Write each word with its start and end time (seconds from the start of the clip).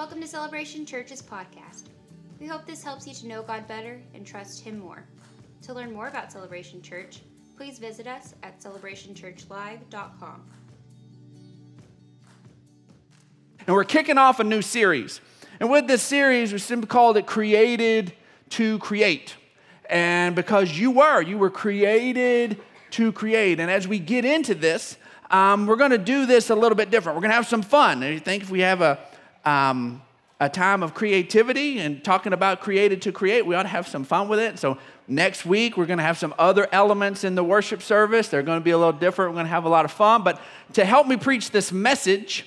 Welcome 0.00 0.22
to 0.22 0.26
Celebration 0.26 0.86
Church's 0.86 1.20
podcast. 1.20 1.88
We 2.40 2.46
hope 2.46 2.64
this 2.64 2.82
helps 2.82 3.06
you 3.06 3.12
to 3.12 3.26
know 3.26 3.42
God 3.42 3.68
better 3.68 4.00
and 4.14 4.26
trust 4.26 4.64
Him 4.64 4.78
more. 4.78 5.04
To 5.60 5.74
learn 5.74 5.92
more 5.92 6.08
about 6.08 6.32
Celebration 6.32 6.80
Church, 6.80 7.20
please 7.54 7.78
visit 7.78 8.06
us 8.06 8.34
at 8.42 8.58
celebrationchurchlive.com. 8.62 10.42
And 13.66 13.76
we're 13.76 13.84
kicking 13.84 14.16
off 14.16 14.40
a 14.40 14.44
new 14.44 14.62
series. 14.62 15.20
And 15.60 15.70
with 15.70 15.86
this 15.86 16.00
series, 16.02 16.50
we 16.50 16.60
simply 16.60 16.88
called 16.88 17.18
it 17.18 17.26
Created 17.26 18.14
to 18.50 18.78
Create. 18.78 19.36
And 19.90 20.34
because 20.34 20.78
you 20.78 20.92
were, 20.92 21.20
you 21.20 21.36
were 21.36 21.50
created 21.50 22.56
to 22.92 23.12
create. 23.12 23.60
And 23.60 23.70
as 23.70 23.86
we 23.86 23.98
get 23.98 24.24
into 24.24 24.54
this, 24.54 24.96
um, 25.30 25.66
we're 25.66 25.76
going 25.76 25.90
to 25.90 25.98
do 25.98 26.24
this 26.24 26.48
a 26.48 26.54
little 26.54 26.74
bit 26.74 26.90
different. 26.90 27.16
We're 27.16 27.22
going 27.22 27.32
to 27.32 27.36
have 27.36 27.46
some 27.46 27.60
fun. 27.60 28.02
And 28.02 28.14
you 28.14 28.20
think 28.20 28.42
if 28.42 28.50
we 28.50 28.60
have 28.60 28.80
a, 28.80 28.98
um, 29.44 30.02
a 30.40 30.48
time 30.48 30.82
of 30.82 30.94
creativity 30.94 31.78
and 31.78 32.02
talking 32.02 32.32
about 32.32 32.60
created 32.60 33.02
to 33.02 33.12
create, 33.12 33.44
we 33.44 33.54
ought 33.54 33.64
to 33.64 33.68
have 33.68 33.86
some 33.86 34.04
fun 34.04 34.28
with 34.28 34.38
it. 34.38 34.58
So 34.58 34.78
next 35.06 35.44
week, 35.44 35.76
we're 35.76 35.86
going 35.86 35.98
to 35.98 36.04
have 36.04 36.16
some 36.16 36.34
other 36.38 36.66
elements 36.72 37.24
in 37.24 37.34
the 37.34 37.44
worship 37.44 37.82
service. 37.82 38.28
They're 38.28 38.42
going 38.42 38.58
to 38.58 38.64
be 38.64 38.70
a 38.70 38.78
little 38.78 38.92
different. 38.92 39.32
We're 39.32 39.36
going 39.36 39.46
to 39.46 39.50
have 39.50 39.64
a 39.64 39.68
lot 39.68 39.84
of 39.84 39.92
fun. 39.92 40.22
But 40.22 40.40
to 40.72 40.84
help 40.84 41.06
me 41.06 41.18
preach 41.18 41.50
this 41.50 41.72
message, 41.72 42.46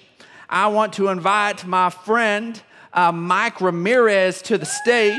I 0.50 0.68
want 0.68 0.94
to 0.94 1.10
invite 1.10 1.66
my 1.66 1.92
friend 1.92 2.60
uh, 2.94 3.12
Mike 3.12 3.62
Ramirez 3.62 4.42
to 4.44 4.58
the 4.58 4.66
stage. 4.66 5.18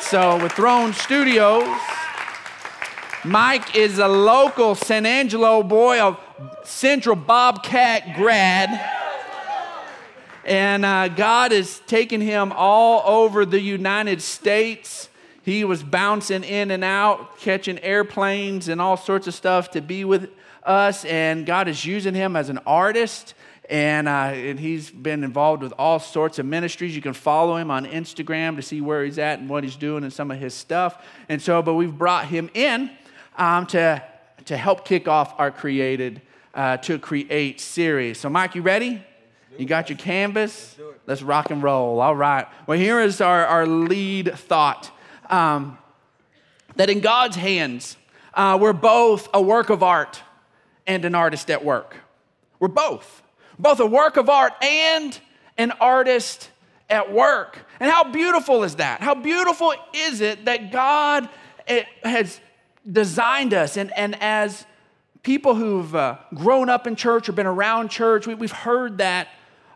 So 0.00 0.42
with 0.42 0.52
Throne 0.52 0.92
Studios, 0.92 1.68
Mike 3.24 3.76
is 3.76 3.98
a 3.98 4.08
local 4.08 4.74
San 4.74 5.06
Angelo 5.06 5.62
boy, 5.62 6.04
a 6.04 6.18
Central 6.64 7.16
Bobcat 7.16 8.16
grad. 8.16 9.03
And 10.46 10.84
uh, 10.84 11.08
God 11.08 11.52
has 11.52 11.80
taken 11.80 12.20
him 12.20 12.52
all 12.52 13.02
over 13.06 13.46
the 13.46 13.60
United 13.60 14.20
States. 14.20 15.08
He 15.42 15.64
was 15.64 15.82
bouncing 15.82 16.44
in 16.44 16.70
and 16.70 16.84
out, 16.84 17.38
catching 17.38 17.78
airplanes 17.80 18.68
and 18.68 18.80
all 18.80 18.96
sorts 18.96 19.26
of 19.26 19.34
stuff 19.34 19.70
to 19.72 19.80
be 19.80 20.04
with 20.04 20.30
us. 20.62 21.04
And 21.04 21.46
God 21.46 21.68
is 21.68 21.84
using 21.84 22.14
him 22.14 22.36
as 22.36 22.48
an 22.48 22.58
artist. 22.66 23.34
And, 23.70 24.08
uh, 24.08 24.32
and 24.34 24.60
he's 24.60 24.90
been 24.90 25.24
involved 25.24 25.62
with 25.62 25.72
all 25.78 25.98
sorts 25.98 26.38
of 26.38 26.44
ministries. 26.44 26.94
You 26.94 27.00
can 27.00 27.14
follow 27.14 27.56
him 27.56 27.70
on 27.70 27.86
Instagram 27.86 28.56
to 28.56 28.62
see 28.62 28.82
where 28.82 29.04
he's 29.04 29.18
at 29.18 29.38
and 29.38 29.48
what 29.48 29.64
he's 29.64 29.76
doing 29.76 30.04
and 30.04 30.12
some 30.12 30.30
of 30.30 30.38
his 30.38 30.52
stuff. 30.52 31.02
And 31.30 31.40
so, 31.40 31.62
but 31.62 31.74
we've 31.74 31.96
brought 31.96 32.26
him 32.26 32.50
in 32.52 32.90
um, 33.38 33.66
to, 33.68 34.02
to 34.44 34.56
help 34.56 34.84
kick 34.84 35.08
off 35.08 35.34
our 35.38 35.50
Created 35.50 36.20
uh, 36.54 36.76
to 36.78 36.98
Create 36.98 37.60
series. 37.60 38.18
So, 38.18 38.28
Mike, 38.28 38.54
you 38.54 38.60
ready? 38.60 39.02
You 39.58 39.66
got 39.66 39.88
your 39.88 39.98
canvas? 39.98 40.76
Let's 41.06 41.22
rock 41.22 41.50
and 41.50 41.62
roll. 41.62 42.00
All 42.00 42.16
right. 42.16 42.46
Well, 42.66 42.78
here 42.78 43.00
is 43.00 43.20
our, 43.20 43.46
our 43.46 43.66
lead 43.66 44.34
thought 44.34 44.90
um, 45.30 45.78
that 46.76 46.90
in 46.90 47.00
God's 47.00 47.36
hands, 47.36 47.96
uh, 48.34 48.58
we're 48.60 48.72
both 48.72 49.28
a 49.32 49.40
work 49.40 49.70
of 49.70 49.82
art 49.82 50.22
and 50.86 51.04
an 51.04 51.14
artist 51.14 51.50
at 51.50 51.64
work. 51.64 51.96
We're 52.58 52.68
both. 52.68 53.22
Both 53.58 53.80
a 53.80 53.86
work 53.86 54.16
of 54.16 54.28
art 54.28 54.52
and 54.62 55.18
an 55.56 55.70
artist 55.72 56.50
at 56.90 57.12
work. 57.12 57.58
And 57.78 57.90
how 57.90 58.10
beautiful 58.10 58.64
is 58.64 58.76
that? 58.76 59.00
How 59.00 59.14
beautiful 59.14 59.72
is 59.92 60.20
it 60.20 60.46
that 60.46 60.72
God 60.72 61.28
eh, 61.68 61.84
has 62.02 62.40
designed 62.90 63.54
us 63.54 63.76
and, 63.76 63.96
and 63.96 64.20
as 64.20 64.66
people 65.22 65.54
who've 65.54 65.94
uh, 65.94 66.18
grown 66.34 66.68
up 66.68 66.86
in 66.86 66.96
church 66.96 67.28
or 67.28 67.32
been 67.32 67.46
around 67.46 67.88
church, 67.88 68.26
we, 68.26 68.34
we've 68.34 68.52
heard 68.52 68.98
that 68.98 69.28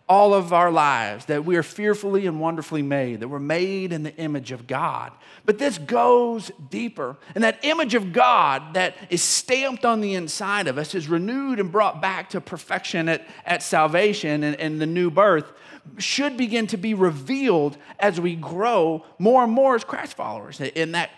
all 0.08 0.32
of 0.32 0.52
our 0.52 0.70
lives 0.70 1.26
that 1.26 1.44
we 1.44 1.56
are 1.56 1.62
fearfully 1.62 2.26
and 2.26 2.40
wonderfully 2.40 2.82
made, 2.82 3.20
that 3.20 3.28
we're 3.28 3.38
made 3.38 3.92
in 3.92 4.02
the 4.02 4.14
image 4.16 4.52
of 4.52 4.66
God. 4.66 5.12
But 5.44 5.58
this 5.58 5.76
goes 5.78 6.50
deeper. 6.70 7.16
And 7.34 7.44
that 7.44 7.58
image 7.62 7.94
of 7.94 8.12
God 8.12 8.74
that 8.74 8.96
is 9.10 9.22
stamped 9.22 9.84
on 9.84 10.00
the 10.00 10.14
inside 10.14 10.66
of 10.66 10.78
us 10.78 10.94
is 10.94 11.08
renewed 11.08 11.60
and 11.60 11.70
brought 11.70 12.00
back 12.00 12.30
to 12.30 12.40
perfection 12.40 13.08
at, 13.08 13.26
at 13.44 13.62
salvation 13.62 14.42
and, 14.42 14.56
and 14.56 14.80
the 14.80 14.86
new 14.86 15.10
birth 15.10 15.52
should 15.98 16.36
begin 16.36 16.66
to 16.68 16.76
be 16.76 16.94
revealed 16.94 17.76
as 17.98 18.20
we 18.20 18.34
grow 18.34 19.04
more 19.18 19.44
and 19.44 19.52
more 19.52 19.74
as 19.74 19.84
Christ 19.84 20.14
followers. 20.14 20.60
In 20.60 20.92
that 20.92 21.10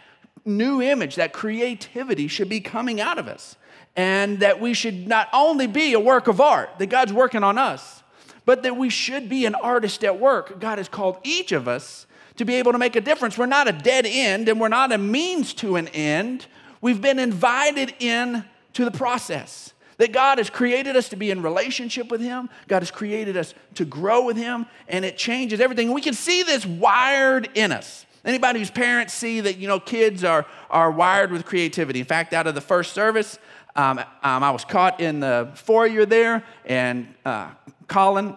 new 0.44 0.80
image, 0.80 1.16
that 1.16 1.32
creativity 1.32 2.28
should 2.28 2.48
be 2.48 2.60
coming 2.60 3.00
out 3.00 3.18
of 3.18 3.28
us. 3.28 3.56
And 3.96 4.38
that 4.40 4.60
we 4.60 4.72
should 4.72 5.08
not 5.08 5.28
only 5.32 5.66
be 5.66 5.94
a 5.94 6.00
work 6.00 6.28
of 6.28 6.40
art, 6.40 6.70
that 6.78 6.86
God's 6.86 7.12
working 7.12 7.42
on 7.42 7.58
us, 7.58 8.02
but 8.44 8.62
that 8.62 8.76
we 8.76 8.88
should 8.88 9.28
be 9.28 9.46
an 9.46 9.54
artist 9.54 10.04
at 10.04 10.18
work. 10.18 10.60
God 10.60 10.78
has 10.78 10.88
called 10.88 11.18
each 11.22 11.52
of 11.52 11.68
us 11.68 12.06
to 12.36 12.44
be 12.44 12.54
able 12.54 12.72
to 12.72 12.78
make 12.78 12.96
a 12.96 13.00
difference. 13.00 13.36
We're 13.36 13.46
not 13.46 13.68
a 13.68 13.72
dead 13.72 14.06
end 14.06 14.48
and 14.48 14.60
we're 14.60 14.68
not 14.68 14.92
a 14.92 14.98
means 14.98 15.52
to 15.54 15.76
an 15.76 15.88
end. 15.88 16.46
We've 16.80 17.00
been 17.00 17.18
invited 17.18 17.94
in 17.98 18.44
to 18.74 18.84
the 18.84 18.90
process. 18.90 19.72
That 19.98 20.12
God 20.12 20.38
has 20.38 20.48
created 20.48 20.96
us 20.96 21.10
to 21.10 21.16
be 21.16 21.30
in 21.30 21.42
relationship 21.42 22.10
with 22.10 22.22
Him. 22.22 22.48
God 22.68 22.80
has 22.80 22.90
created 22.90 23.36
us 23.36 23.52
to 23.74 23.84
grow 23.84 24.24
with 24.24 24.38
Him, 24.38 24.64
and 24.88 25.04
it 25.04 25.18
changes 25.18 25.60
everything. 25.60 25.92
We 25.92 26.00
can 26.00 26.14
see 26.14 26.42
this 26.42 26.64
wired 26.64 27.50
in 27.54 27.70
us. 27.70 28.06
Anybody 28.24 28.60
whose 28.60 28.70
parents 28.70 29.12
see 29.12 29.42
that 29.42 29.58
you 29.58 29.68
know 29.68 29.78
kids 29.78 30.24
are, 30.24 30.46
are 30.70 30.90
wired 30.90 31.30
with 31.30 31.44
creativity. 31.44 32.00
In 32.00 32.06
fact, 32.06 32.32
out 32.32 32.46
of 32.46 32.54
the 32.54 32.62
first 32.62 32.94
service, 32.94 33.38
um, 33.76 33.98
um, 33.98 34.42
I 34.42 34.50
was 34.50 34.64
caught 34.64 35.00
in 35.00 35.20
the 35.20 35.50
foyer 35.54 36.06
there, 36.06 36.44
and 36.64 37.14
uh, 37.26 37.50
Colin, 37.90 38.36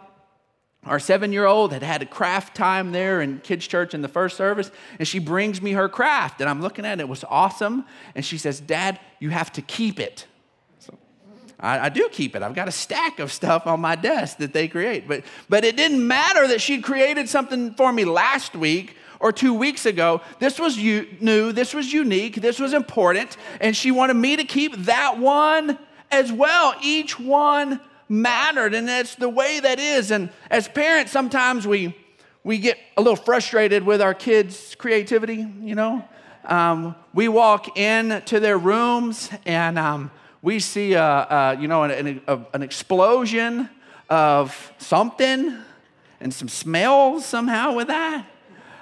our 0.84 1.00
seven 1.00 1.31
year 1.31 1.46
old, 1.46 1.72
had 1.72 1.84
had 1.84 2.02
a 2.02 2.06
craft 2.06 2.58
time 2.58 2.91
there 2.91 3.22
in 3.22 3.40
kids' 3.40 3.68
church 3.68 3.94
in 3.94 4.02
the 4.02 4.08
first 4.09 4.36
service, 4.36 4.72
and 4.97 5.08
she 5.08 5.19
brings 5.19 5.62
me 5.62 5.74
her 5.74 5.88
craft, 5.88 6.41
and 6.41 6.50
I'm 6.50 6.59
looking 6.59 6.86
at 6.86 7.00
it. 7.00 7.03
It 7.03 7.08
was 7.08 7.24
awesome. 7.30 7.86
And 8.16 8.25
she 8.25 8.38
says, 8.38 8.59
Dad, 8.59 9.00
you 9.19 9.30
have 9.30 9.53
to 9.53 9.62
keep 9.62 10.00
it. 10.00 10.25
So 10.80 10.97
I, 11.59 11.88
do 11.90 12.09
keep 12.12 12.36
it. 12.36 12.42
I've 12.42 12.56
got 12.56 12.68
a 12.68 12.72
stack 12.72 13.19
of 13.19 13.31
stuff 13.31 13.68
on 13.68 13.80
my 13.80 13.96
desk 13.96 14.38
that 14.38 14.53
they 14.53 14.68
create. 14.68 15.08
But, 15.08 15.24
but 15.47 15.63
it 15.63 15.78
didn't 15.78 16.06
matter 16.06 16.47
that 16.47 16.59
she'd 16.59 16.84
created 16.84 17.30
something 17.30 17.75
for 17.75 17.94
me 17.94 18.06
last 18.06 18.56
week 18.56 18.97
or 19.19 19.31
two 19.31 19.53
weeks 19.53 19.86
ago. 19.86 20.19
This 20.40 20.59
was 20.59 20.78
new, 20.78 21.53
this 21.53 21.75
was 21.75 21.94
unique, 21.94 22.38
this 22.38 22.59
was 22.59 22.74
important, 22.74 23.38
and 23.62 23.78
she 23.78 23.92
wanted 23.92 24.16
me 24.16 24.36
to 24.36 24.44
keep 24.44 24.75
that 24.78 25.19
one 25.19 25.78
as 26.12 26.31
well. 26.31 26.74
Each 26.81 27.19
one 27.19 27.80
mattered, 28.13 28.74
and 28.74 28.88
that's 28.88 29.16
the 29.16 29.29
way 29.29 29.59
that 29.59 29.79
is. 29.79 30.12
And 30.12 30.29
as 30.50 30.68
parents, 30.68 31.12
sometimes 31.12 31.68
we 31.68 31.96
we 32.44 32.57
get 32.57 32.78
a 32.97 33.01
little 33.01 33.16
frustrated 33.16 33.84
with 33.84 34.01
our 34.01 34.13
kids' 34.13 34.75
creativity. 34.75 35.47
You 35.62 35.75
know, 35.75 36.07
um, 36.46 36.96
we 37.13 37.28
walk 37.28 37.78
into 37.78 38.40
their 38.40 38.57
rooms 38.57 39.29
and 39.46 39.79
um, 39.79 40.12
we 40.41 40.59
see 40.59 40.94
a, 40.94 41.03
a 41.03 41.57
you 41.59 41.68
know 41.68 41.84
an, 41.84 42.22
a, 42.28 42.40
an 42.53 42.62
explosion 42.62 43.69
of 44.09 44.74
something 44.78 45.57
and 46.19 46.34
some 46.34 46.47
smells 46.47 47.25
somehow 47.25 47.74
with 47.74 47.88
that. 47.88 48.25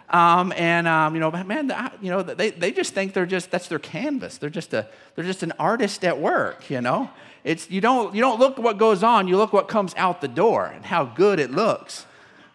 Um, 0.09 0.51
and 0.57 0.87
um, 0.87 1.15
you 1.15 1.21
know, 1.21 1.31
man, 1.31 1.71
you 2.01 2.11
know, 2.11 2.21
they, 2.21 2.51
they 2.51 2.71
just 2.71 2.93
think 2.93 3.13
they're 3.13 3.25
just 3.25 3.49
that's 3.49 3.69
their 3.69 3.79
canvas. 3.79 4.37
They're 4.37 4.49
just 4.49 4.73
a 4.73 4.87
they're 5.15 5.23
just 5.23 5.41
an 5.41 5.53
artist 5.57 6.03
at 6.03 6.19
work, 6.19 6.69
you 6.69 6.81
know. 6.81 7.09
It's, 7.43 7.69
you, 7.69 7.81
don't, 7.81 8.13
you 8.13 8.21
don't 8.21 8.39
look 8.39 8.57
what 8.57 8.77
goes 8.77 9.03
on, 9.03 9.27
you 9.27 9.37
look 9.37 9.51
what 9.53 9.67
comes 9.67 9.93
out 9.95 10.21
the 10.21 10.27
door 10.27 10.65
and 10.67 10.85
how 10.85 11.05
good 11.05 11.39
it 11.39 11.51
looks 11.51 12.05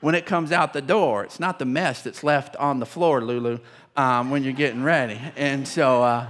when 0.00 0.14
it 0.14 0.26
comes 0.26 0.52
out 0.52 0.72
the 0.72 0.82
door. 0.82 1.24
It's 1.24 1.40
not 1.40 1.58
the 1.58 1.64
mess 1.64 2.02
that's 2.02 2.22
left 2.22 2.54
on 2.56 2.78
the 2.78 2.86
floor, 2.86 3.20
Lulu, 3.20 3.58
um, 3.96 4.30
when 4.30 4.44
you're 4.44 4.52
getting 4.52 4.84
ready. 4.84 5.20
And 5.36 5.66
so, 5.66 6.02
uh, 6.02 6.26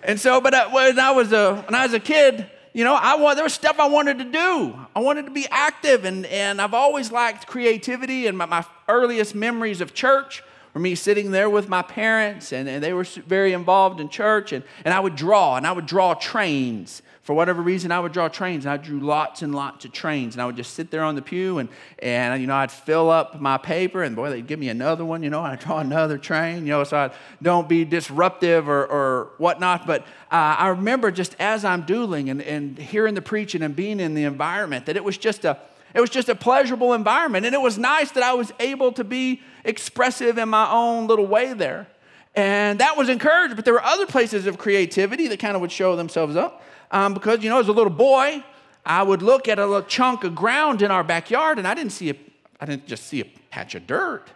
and 0.02 0.20
so, 0.20 0.40
but 0.40 0.52
uh, 0.52 0.68
when 0.70 0.98
I 0.98 1.10
was 1.12 1.32
a 1.32 1.56
when 1.56 1.74
I 1.74 1.84
was 1.84 1.94
a 1.94 2.00
kid, 2.00 2.50
you 2.74 2.84
know, 2.84 2.94
I 2.94 3.16
want 3.16 3.36
there 3.36 3.44
was 3.44 3.54
stuff 3.54 3.80
I 3.80 3.86
wanted 3.86 4.18
to 4.18 4.24
do. 4.24 4.78
I 4.94 5.00
wanted 5.00 5.24
to 5.24 5.30
be 5.30 5.46
active, 5.50 6.04
and 6.04 6.26
and 6.26 6.60
I've 6.60 6.74
always 6.74 7.10
liked 7.10 7.46
creativity. 7.46 8.26
And 8.26 8.36
my, 8.36 8.44
my 8.44 8.64
earliest 8.88 9.34
memories 9.34 9.80
of 9.80 9.94
church 9.94 10.42
or 10.76 10.78
me 10.78 10.94
sitting 10.94 11.30
there 11.30 11.48
with 11.48 11.70
my 11.70 11.80
parents, 11.80 12.52
and, 12.52 12.68
and 12.68 12.84
they 12.84 12.92
were 12.92 13.04
very 13.04 13.54
involved 13.54 13.98
in 13.98 14.10
church, 14.10 14.52
and, 14.52 14.62
and 14.84 14.92
I 14.92 15.00
would 15.00 15.16
draw, 15.16 15.56
and 15.56 15.66
I 15.66 15.72
would 15.72 15.86
draw 15.86 16.12
trains. 16.12 17.00
For 17.22 17.32
whatever 17.32 17.62
reason, 17.62 17.90
I 17.90 17.98
would 17.98 18.12
draw 18.12 18.28
trains, 18.28 18.66
and 18.66 18.72
I 18.74 18.76
drew 18.76 19.00
lots 19.00 19.40
and 19.40 19.54
lots 19.54 19.86
of 19.86 19.92
trains, 19.92 20.34
and 20.34 20.42
I 20.42 20.44
would 20.44 20.54
just 20.54 20.74
sit 20.74 20.90
there 20.90 21.02
on 21.02 21.14
the 21.14 21.22
pew, 21.22 21.56
and, 21.56 21.70
and 22.00 22.38
you 22.42 22.46
know, 22.46 22.56
I'd 22.56 22.70
fill 22.70 23.08
up 23.08 23.40
my 23.40 23.56
paper, 23.56 24.02
and 24.02 24.14
boy, 24.14 24.28
they'd 24.28 24.46
give 24.46 24.58
me 24.58 24.68
another 24.68 25.02
one, 25.02 25.22
you 25.22 25.30
know, 25.30 25.40
I'd 25.40 25.60
draw 25.60 25.78
another 25.78 26.18
train, 26.18 26.66
you 26.66 26.72
know, 26.72 26.84
so 26.84 26.98
I 26.98 27.10
don't 27.40 27.70
be 27.70 27.86
disruptive 27.86 28.68
or, 28.68 28.84
or 28.84 29.30
whatnot. 29.38 29.86
But 29.86 30.02
uh, 30.30 30.56
I 30.58 30.68
remember 30.68 31.10
just 31.10 31.36
as 31.38 31.64
I'm 31.64 31.86
doodling 31.86 32.28
and, 32.28 32.42
and 32.42 32.76
hearing 32.76 33.14
the 33.14 33.22
preaching 33.22 33.62
and 33.62 33.74
being 33.74 33.98
in 33.98 34.12
the 34.12 34.24
environment, 34.24 34.84
that 34.84 34.96
it 34.96 35.04
was 35.04 35.16
just 35.16 35.46
a 35.46 35.56
it 35.96 36.00
was 36.00 36.10
just 36.10 36.28
a 36.28 36.34
pleasurable 36.34 36.92
environment. 36.92 37.46
And 37.46 37.54
it 37.54 37.60
was 37.60 37.78
nice 37.78 38.10
that 38.10 38.22
I 38.22 38.34
was 38.34 38.52
able 38.60 38.92
to 38.92 39.02
be 39.02 39.40
expressive 39.64 40.36
in 40.36 40.50
my 40.50 40.70
own 40.70 41.06
little 41.06 41.26
way 41.26 41.54
there. 41.54 41.86
And 42.34 42.80
that 42.80 42.98
was 42.98 43.08
encouraged. 43.08 43.56
But 43.56 43.64
there 43.64 43.72
were 43.72 43.82
other 43.82 44.04
places 44.04 44.46
of 44.46 44.58
creativity 44.58 45.26
that 45.28 45.38
kind 45.38 45.54
of 45.54 45.62
would 45.62 45.72
show 45.72 45.96
themselves 45.96 46.36
up. 46.36 46.62
Um, 46.90 47.14
because, 47.14 47.42
you 47.42 47.48
know, 47.48 47.60
as 47.60 47.68
a 47.68 47.72
little 47.72 47.88
boy, 47.88 48.44
I 48.84 49.02
would 49.02 49.22
look 49.22 49.48
at 49.48 49.58
a 49.58 49.64
little 49.64 49.86
chunk 49.86 50.22
of 50.22 50.34
ground 50.34 50.82
in 50.82 50.90
our 50.90 51.02
backyard 51.02 51.56
and 51.56 51.66
I 51.66 51.72
didn't 51.72 51.92
see 51.92 52.10
a, 52.10 52.14
I 52.60 52.66
didn't 52.66 52.86
just 52.86 53.06
see 53.06 53.22
a 53.22 53.24
patch 53.50 53.74
of 53.74 53.86
dirt. 53.86 54.26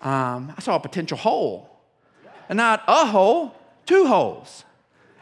Um, 0.00 0.54
I 0.56 0.60
saw 0.62 0.76
a 0.76 0.80
potential 0.80 1.18
hole. 1.18 1.68
And 2.48 2.56
not 2.56 2.82
a 2.88 3.04
hole, 3.04 3.54
two 3.84 4.06
holes. 4.06 4.64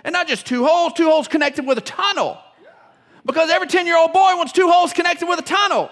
And 0.05 0.13
not 0.13 0.29
just 0.29 0.47
two 0.47 0.65
holes, 0.65 0.93
two 0.93 1.11
holes 1.11 1.27
connected 1.27 1.67
with 1.67 1.77
a 1.77 1.83
tunnel. 1.83 2.39
Because 3.25 3.51
every 3.51 3.67
10 3.67 3.87
year 3.87 3.99
old 3.99 4.13
boy 4.13 4.37
wants 4.37 4.53
two 4.53 4.69
holes 4.69 4.93
connected 4.93 5.29
with 5.29 5.39
a 5.39 5.43
tunnel. 5.43 5.91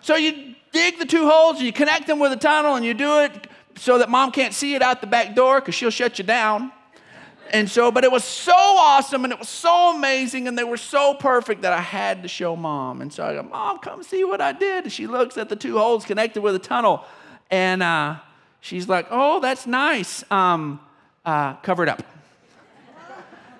So 0.00 0.16
you 0.16 0.54
dig 0.72 0.98
the 0.98 1.06
two 1.06 1.28
holes 1.28 1.56
and 1.56 1.66
you 1.66 1.72
connect 1.72 2.06
them 2.06 2.18
with 2.18 2.32
a 2.32 2.36
tunnel 2.36 2.74
and 2.74 2.84
you 2.84 2.94
do 2.94 3.20
it 3.20 3.48
so 3.76 3.98
that 3.98 4.10
mom 4.10 4.30
can't 4.32 4.54
see 4.54 4.74
it 4.74 4.82
out 4.82 5.00
the 5.00 5.06
back 5.06 5.34
door 5.34 5.60
because 5.60 5.74
she'll 5.74 5.90
shut 5.90 6.18
you 6.18 6.24
down. 6.24 6.72
And 7.50 7.70
so, 7.70 7.92
but 7.92 8.04
it 8.04 8.10
was 8.10 8.24
so 8.24 8.52
awesome 8.52 9.24
and 9.24 9.32
it 9.32 9.38
was 9.38 9.48
so 9.48 9.94
amazing 9.94 10.48
and 10.48 10.58
they 10.58 10.64
were 10.64 10.76
so 10.76 11.14
perfect 11.14 11.62
that 11.62 11.72
I 11.72 11.80
had 11.80 12.22
to 12.22 12.28
show 12.28 12.56
mom. 12.56 13.00
And 13.00 13.12
so 13.12 13.24
I 13.24 13.34
go, 13.34 13.42
Mom, 13.42 13.78
come 13.78 14.02
see 14.02 14.24
what 14.24 14.40
I 14.40 14.52
did. 14.52 14.84
And 14.84 14.92
she 14.92 15.06
looks 15.06 15.36
at 15.36 15.48
the 15.48 15.56
two 15.56 15.78
holes 15.78 16.04
connected 16.04 16.42
with 16.42 16.54
a 16.54 16.58
tunnel 16.58 17.04
and 17.50 17.82
uh, 17.82 18.16
she's 18.60 18.88
like, 18.88 19.06
Oh, 19.10 19.40
that's 19.40 19.66
nice. 19.66 20.24
Um, 20.30 20.80
uh, 21.24 21.54
cover 21.56 21.82
it 21.82 21.88
up. 21.88 22.02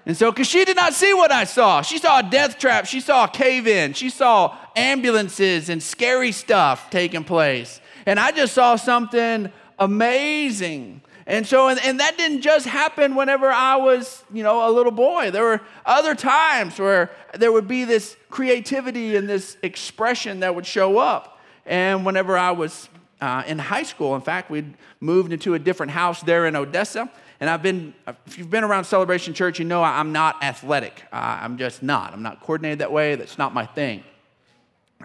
And 0.07 0.17
so, 0.17 0.31
because 0.31 0.49
she 0.49 0.65
did 0.65 0.77
not 0.77 0.93
see 0.93 1.15
what 1.15 1.33
I 1.33 1.45
saw, 1.45 1.81
she 1.81 1.99
saw 1.99 2.19
a 2.19 2.23
death 2.23 2.59
trap, 2.59 2.87
she 2.87 3.01
saw 3.01 3.25
a 3.25 3.29
cave 3.29 3.67
in, 3.67 3.95
she 3.95 4.11
saw 4.11 4.57
ambulances 4.77 5.71
and 5.71 5.83
scary 5.83 6.33
stuff 6.33 6.91
taking 6.91 7.25
place. 7.25 7.81
And 8.05 8.21
I 8.21 8.31
just 8.31 8.53
saw 8.53 8.77
something 8.77 9.51
amazing. 9.79 11.01
And 11.27 11.47
so, 11.47 11.69
and, 11.69 11.81
and, 11.81 12.01
that 12.01 12.19
didn't 12.19 12.43
just 12.43 12.67
happen 12.67 13.15
whenever 13.15 13.49
I 13.49 13.77
was, 13.77 14.23
you 14.31 14.43
know, 14.43 14.69
a 14.69 14.71
little 14.71 14.93
boy. 14.93 15.31
There 15.31 15.43
were 15.43 15.61
other 15.87 16.15
times 16.15 16.79
where 16.79 17.11
there 17.33 17.51
would 17.51 17.67
be 17.67 17.85
this 17.85 18.15
creativity 18.29 19.17
and 19.17 19.27
this 19.27 19.57
expression 19.63 20.41
that 20.41 20.55
would 20.55 20.67
show 20.67 20.99
up. 20.99 21.41
And 21.65 22.05
whenever 22.05 22.37
I 22.37 22.51
was 22.51 22.91
uh, 23.23 23.43
in 23.47 23.59
high 23.59 23.85
school, 23.85 24.15
in 24.17 24.21
fact, 24.21 24.51
we'd 24.51 24.75
moved 25.01 25.33
into 25.33 25.55
a 25.55 25.59
different 25.59 25.93
house 25.93 26.21
there 26.21 26.47
in 26.47 26.57
Odessa. 26.57 27.11
And 27.41 27.51
I've 27.51 27.63
been, 27.63 27.95
if 28.27 28.39
you've 28.39 28.51
been 28.51 28.65
around 28.65 28.85
Celebration 28.85 29.35
Church, 29.35 29.59
you 29.59 29.65
know 29.65 29.83
I'm 29.83 30.13
not 30.13 30.43
athletic. 30.43 31.03
I'm 31.13 31.59
just 31.59 31.83
not. 31.83 32.13
I'm 32.13 32.23
not 32.23 32.41
coordinated 32.41 32.79
that 32.79 32.93
way. 32.93 33.17
That's 33.17 33.39
not 33.39 33.53
my 33.53 33.67
thing. 33.67 34.05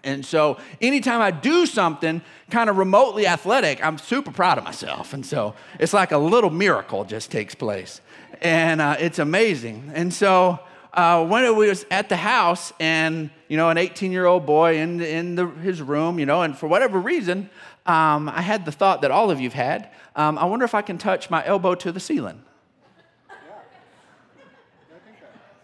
And 0.03 0.25
so 0.25 0.57
anytime 0.81 1.21
I 1.21 1.31
do 1.31 1.65
something 1.65 2.21
kind 2.49 2.69
of 2.69 2.77
remotely 2.77 3.27
athletic, 3.27 3.83
I'm 3.85 3.97
super 3.97 4.31
proud 4.31 4.57
of 4.57 4.63
myself. 4.63 5.13
And 5.13 5.25
so 5.25 5.55
it's 5.79 5.93
like 5.93 6.11
a 6.11 6.17
little 6.17 6.49
miracle 6.49 7.03
just 7.03 7.31
takes 7.31 7.55
place. 7.55 8.01
And 8.41 8.79
uh, 8.79 8.95
it's 8.99 9.19
amazing. 9.19 9.91
And 9.93 10.13
so 10.13 10.59
uh, 10.93 11.25
when 11.25 11.43
it 11.43 11.53
was 11.53 11.85
at 11.91 12.09
the 12.09 12.15
house 12.15 12.71
and, 12.79 13.29
you 13.47 13.57
know, 13.57 13.69
an 13.69 13.77
18 13.77 14.11
year 14.11 14.25
old 14.25 14.45
boy 14.45 14.77
in, 14.77 15.01
in 15.01 15.35
the, 15.35 15.47
his 15.47 15.81
room, 15.81 16.19
you 16.19 16.25
know, 16.25 16.41
and 16.43 16.57
for 16.57 16.67
whatever 16.67 16.99
reason, 16.99 17.49
um, 17.89 18.29
I 18.29 18.41
had 18.41 18.65
the 18.65 18.71
thought 18.71 19.01
that 19.01 19.11
all 19.11 19.31
of 19.31 19.39
you've 19.41 19.53
had 19.53 19.89
um, 20.19 20.37
I 20.37 20.43
wonder 20.45 20.65
if 20.65 20.75
I 20.75 20.81
can 20.81 20.97
touch 20.97 21.29
my 21.29 21.45
elbow 21.45 21.75
to 21.75 21.93
the 21.93 21.99
ceiling. 21.99 22.43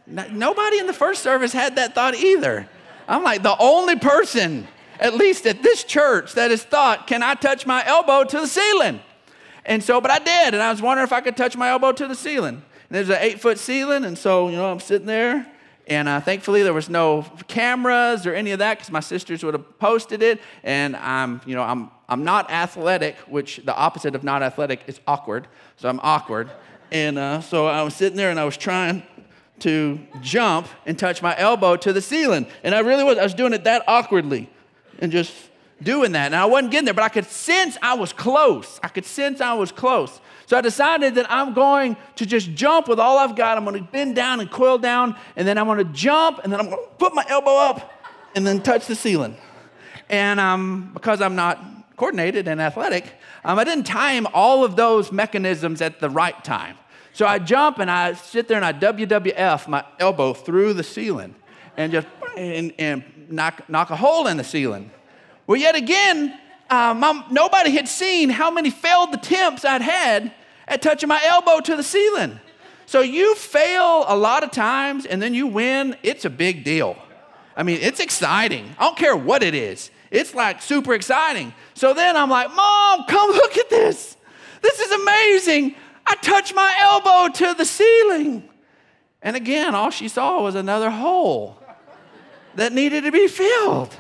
Nobody 0.08 0.80
in 0.80 0.88
the 0.88 0.94
first 0.94 1.24
service 1.24 1.52
had 1.52 1.76
that 1.76 1.94
thought 1.94 2.16
either. 2.16 2.70
I'm 3.08 3.22
like 3.22 3.44
the 3.44 3.58
only 3.60 3.98
person, 3.98 4.66
at 4.98 5.16
least 5.16 5.46
at 5.46 5.62
this 5.62 5.84
church, 5.84 6.34
that 6.36 6.52
has 6.52 6.64
thought, 6.64 7.06
can 7.06 7.22
I 7.22 7.34
touch 7.34 7.66
my 7.66 7.86
elbow 7.86 8.24
to 8.24 8.40
the 8.40 8.48
ceiling? 8.48 9.02
And 9.66 9.84
so, 9.84 10.00
but 10.00 10.12
I 10.12 10.20
did, 10.20 10.54
and 10.54 10.64
I 10.64 10.72
was 10.72 10.82
wondering 10.82 11.06
if 11.06 11.12
I 11.12 11.20
could 11.20 11.36
touch 11.36 11.58
my 11.58 11.70
elbow 11.70 11.92
to 11.92 12.08
the 12.08 12.16
ceiling. 12.16 12.56
And 12.56 12.64
there's 12.92 13.10
an 13.10 13.18
eight 13.20 13.42
foot 13.42 13.60
ceiling, 13.60 14.06
and 14.06 14.18
so, 14.18 14.48
you 14.48 14.56
know, 14.56 14.72
I'm 14.72 14.80
sitting 14.80 15.08
there, 15.08 15.46
and 15.88 16.08
uh, 16.08 16.20
thankfully 16.20 16.64
there 16.64 16.74
was 16.74 16.90
no 16.90 17.24
cameras 17.48 18.26
or 18.26 18.34
any 18.34 18.52
of 18.52 18.60
that 18.60 18.78
because 18.78 18.92
my 18.92 19.00
sisters 19.00 19.44
would 19.44 19.54
have 19.54 19.80
posted 19.80 20.24
it. 20.24 20.42
And 20.64 20.96
I'm, 20.96 21.42
you 21.46 21.56
know, 21.56 21.62
I'm, 21.62 21.92
I'm 22.10 22.24
not 22.24 22.50
athletic, 22.50 23.18
which 23.28 23.58
the 23.58 23.76
opposite 23.76 24.16
of 24.16 24.24
not 24.24 24.42
athletic 24.42 24.82
is 24.88 25.00
awkward. 25.06 25.48
So 25.78 25.88
I'm 25.88 26.00
awkward. 26.02 26.50
And 26.92 27.20
uh, 27.20 27.42
so 27.42 27.68
I 27.68 27.84
was 27.84 27.94
sitting 27.94 28.18
there 28.18 28.32
and 28.32 28.40
I 28.40 28.46
was 28.46 28.58
trying 28.58 29.04
to 29.60 30.00
jump 30.22 30.68
and 30.86 30.98
touch 30.98 31.22
my 31.22 31.38
elbow 31.38 31.76
to 31.78 31.94
the 31.94 32.02
ceiling. 32.02 32.48
And 32.64 32.74
I 32.74 32.80
really 32.80 33.04
was. 33.04 33.18
I 33.18 33.24
was 33.24 33.34
doing 33.34 33.54
it 33.54 33.64
that 33.66 33.84
awkwardly 33.88 34.50
and 35.00 35.12
just 35.12 35.34
doing 35.82 36.14
that. 36.14 36.28
And 36.28 36.36
I 36.36 36.46
wasn't 36.46 36.72
getting 36.72 36.86
there, 36.86 36.94
but 36.94 37.04
I 37.04 37.10
could 37.10 37.26
sense 37.26 37.78
I 37.82 37.94
was 37.94 38.12
close. 38.12 38.80
I 38.82 38.88
could 38.88 39.06
sense 39.06 39.40
I 39.40 39.54
was 39.54 39.72
close. 39.72 40.20
So 40.48 40.58
I 40.58 40.62
decided 40.62 41.16
that 41.16 41.32
I'm 41.32 41.54
going 41.54 41.98
to 42.18 42.26
just 42.26 42.54
jump 42.54 42.88
with 42.88 43.00
all 43.00 43.18
I've 43.18 43.36
got. 43.36 43.58
I'm 43.58 43.66
going 43.66 43.84
to 43.84 43.92
bend 43.92 44.16
down 44.16 44.40
and 44.40 44.50
coil 44.50 44.78
down, 44.78 45.16
and 45.36 45.48
then 45.48 45.58
I'm 45.58 45.66
going 45.66 45.80
to 45.80 45.86
jump, 45.86 46.40
and 46.44 46.54
then 46.54 46.60
I'm 46.60 46.70
going 46.70 46.84
to 46.84 46.90
put 46.98 47.16
my 47.16 47.26
elbow 47.28 47.58
up 47.58 47.92
and 48.36 48.46
then 48.46 48.62
touch 48.62 48.86
the 48.86 48.96
ceiling. 48.96 49.38
And 50.10 50.40
um, 50.40 50.92
because 50.94 51.22
I'm 51.22 51.36
not 51.36 51.60
coordinated 51.98 52.48
and 52.48 52.62
athletic, 52.62 53.06
um, 53.44 53.58
I 53.58 53.64
didn't 53.64 53.86
time 53.86 54.28
all 54.34 54.64
of 54.64 54.76
those 54.76 55.12
mechanisms 55.12 55.82
at 55.82 56.00
the 56.00 56.10
right 56.10 56.42
time. 56.44 56.78
So 57.14 57.26
I 57.26 57.40
jump 57.40 57.80
and 57.80 57.90
I 57.90 58.14
sit 58.14 58.48
there 58.48 58.58
and 58.62 58.66
I 58.66 58.74
WWF 58.74 59.68
my 59.68 59.86
elbow 60.00 60.34
through 60.34 60.74
the 60.74 60.84
ceiling 60.84 61.34
and 61.78 61.92
just 61.92 62.08
and, 62.38 62.74
and 62.78 63.04
knock, 63.30 63.68
knock 63.70 63.90
a 63.90 63.96
hole 63.96 64.28
in 64.28 64.36
the 64.38 64.44
ceiling. 64.44 64.92
Well, 65.48 65.60
yet 65.60 65.76
again, 65.76 66.38
uh, 66.70 67.24
nobody 67.30 67.72
had 67.72 67.88
seen 67.88 68.30
how 68.30 68.50
many 68.52 68.70
failed 68.70 69.14
attempts 69.14 69.66
I'd 69.66 69.82
had 69.82 70.34
at 70.68 70.82
touching 70.82 71.10
my 71.10 71.22
elbow 71.24 71.60
to 71.62 71.76
the 71.76 71.84
ceiling. 71.84 72.40
So 72.86 73.02
you 73.02 73.36
fail 73.36 74.06
a 74.08 74.16
lot 74.16 74.44
of 74.44 74.52
times 74.52 75.06
and 75.06 75.22
then 75.22 75.34
you 75.34 75.48
win, 75.48 75.96
it's 76.04 76.26
a 76.26 76.30
big 76.30 76.64
deal. 76.64 76.98
I 77.56 77.64
mean, 77.64 77.80
it's 77.82 78.00
exciting. 78.00 78.76
I 78.78 78.84
don't 78.84 78.98
care 78.98 79.16
what 79.16 79.42
it 79.42 79.56
is. 79.56 79.90
It's 80.12 80.36
like 80.36 80.62
super 80.62 80.94
exciting. 80.94 81.54
So 81.74 81.94
then 81.94 82.16
I'm 82.16 82.30
like, 82.30 82.54
Mom, 82.54 83.06
come 83.06 83.32
look 83.32 83.58
at 83.58 83.70
this. 83.70 84.18
This 84.62 84.80
is 84.80 84.92
amazing. 84.92 85.76
I 86.06 86.16
touched 86.16 86.54
my 86.54 86.76
elbow 86.80 87.34
to 87.34 87.54
the 87.54 87.66
ceiling. 87.66 88.48
And 89.22 89.36
again, 89.36 89.74
all 89.74 89.90
she 89.90 90.08
saw 90.08 90.44
was 90.44 90.56
another 90.56 90.92
hole 90.92 91.60
that 92.56 92.74
needed 92.74 93.04
to 93.06 93.12
be 93.12 93.28
filled. 93.28 93.96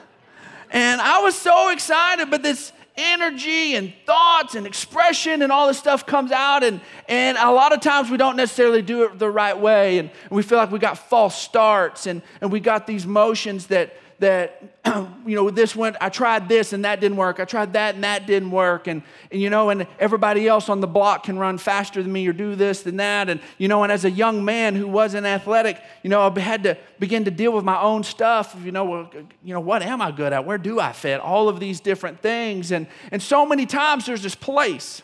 And 0.71 1.01
I 1.01 1.21
was 1.21 1.35
so 1.35 1.69
excited, 1.69 2.29
but 2.29 2.43
this 2.43 2.71
energy 2.97 3.75
and 3.75 3.93
thoughts 4.05 4.55
and 4.55 4.65
expression 4.65 5.41
and 5.41 5.51
all 5.51 5.67
this 5.67 5.77
stuff 5.77 6.05
comes 6.05 6.31
out 6.31 6.63
and, 6.63 6.79
and 7.09 7.37
a 7.37 7.51
lot 7.51 7.73
of 7.73 7.81
times 7.81 8.09
we 8.09 8.15
don't 8.15 8.37
necessarily 8.37 8.81
do 8.81 9.03
it 9.03 9.19
the 9.19 9.29
right 9.29 9.59
way 9.59 9.97
and 9.97 10.09
we 10.29 10.41
feel 10.41 10.57
like 10.57 10.71
we 10.71 10.79
got 10.79 10.97
false 10.97 11.35
starts 11.37 12.07
and, 12.07 12.21
and 12.39 12.51
we 12.51 12.59
got 12.59 12.87
these 12.87 13.05
motions 13.05 13.67
that 13.67 13.93
that, 14.19 14.79
you 15.25 15.35
know, 15.35 15.49
this 15.49 15.75
went, 15.75 15.97
I 15.99 16.09
tried 16.09 16.47
this 16.47 16.73
and 16.73 16.85
that 16.85 17.01
didn't 17.01 17.17
work. 17.17 17.39
I 17.39 17.45
tried 17.45 17.73
that 17.73 17.95
and 17.95 18.03
that 18.03 18.25
didn't 18.25 18.51
work. 18.51 18.87
And, 18.87 19.03
and, 19.31 19.41
you 19.41 19.49
know, 19.49 19.69
and 19.69 19.87
everybody 19.99 20.47
else 20.47 20.69
on 20.69 20.79
the 20.79 20.87
block 20.87 21.23
can 21.23 21.37
run 21.37 21.57
faster 21.57 22.01
than 22.01 22.11
me 22.11 22.27
or 22.27 22.33
do 22.33 22.55
this 22.55 22.85
and 22.85 22.99
that. 22.99 23.29
And, 23.29 23.41
you 23.57 23.67
know, 23.67 23.83
and 23.83 23.91
as 23.91 24.05
a 24.05 24.11
young 24.11 24.45
man 24.45 24.75
who 24.75 24.87
wasn't 24.87 25.25
athletic, 25.25 25.81
you 26.03 26.09
know, 26.09 26.21
I 26.21 26.39
had 26.39 26.63
to 26.63 26.77
begin 26.99 27.25
to 27.25 27.31
deal 27.31 27.51
with 27.51 27.65
my 27.65 27.79
own 27.79 28.03
stuff. 28.03 28.55
You 28.63 28.71
know, 28.71 29.09
you 29.43 29.53
know, 29.53 29.59
what 29.59 29.81
am 29.81 30.01
I 30.01 30.11
good 30.11 30.31
at? 30.31 30.45
Where 30.45 30.57
do 30.57 30.79
I 30.79 30.93
fit? 30.93 31.19
All 31.19 31.49
of 31.49 31.59
these 31.59 31.79
different 31.79 32.21
things. 32.21 32.71
And, 32.71 32.87
and 33.11 33.21
so 33.21 33.45
many 33.45 33.65
times 33.65 34.05
there's 34.05 34.23
this 34.23 34.35
place 34.35 35.01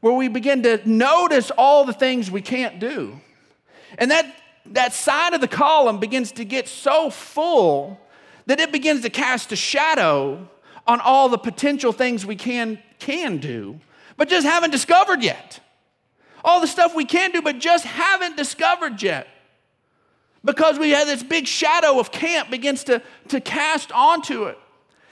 where 0.00 0.14
we 0.14 0.28
begin 0.28 0.62
to 0.62 0.80
notice 0.88 1.50
all 1.52 1.84
the 1.84 1.92
things 1.92 2.30
we 2.30 2.40
can't 2.40 2.78
do. 2.78 3.20
And 3.96 4.10
that, 4.10 4.32
that 4.66 4.92
side 4.92 5.34
of 5.34 5.40
the 5.40 5.48
column 5.48 5.98
begins 5.98 6.30
to 6.32 6.44
get 6.44 6.68
so 6.68 7.10
full 7.10 7.98
that 8.48 8.60
it 8.60 8.72
begins 8.72 9.02
to 9.02 9.10
cast 9.10 9.52
a 9.52 9.56
shadow 9.56 10.48
on 10.86 11.00
all 11.00 11.28
the 11.28 11.36
potential 11.36 11.92
things 11.92 12.24
we 12.24 12.34
can, 12.34 12.78
can 12.98 13.36
do, 13.36 13.78
but 14.16 14.26
just 14.26 14.46
haven't 14.46 14.70
discovered 14.70 15.22
yet. 15.22 15.60
All 16.42 16.58
the 16.58 16.66
stuff 16.66 16.94
we 16.94 17.04
can 17.04 17.30
do, 17.30 17.42
but 17.42 17.58
just 17.58 17.84
haven't 17.84 18.38
discovered 18.38 19.02
yet. 19.02 19.28
Because 20.42 20.78
we 20.78 20.90
have 20.90 21.06
this 21.06 21.22
big 21.22 21.46
shadow 21.46 22.00
of 22.00 22.10
camp 22.10 22.50
begins 22.50 22.84
to, 22.84 23.02
to 23.28 23.38
cast 23.38 23.92
onto 23.92 24.44
it. 24.44 24.58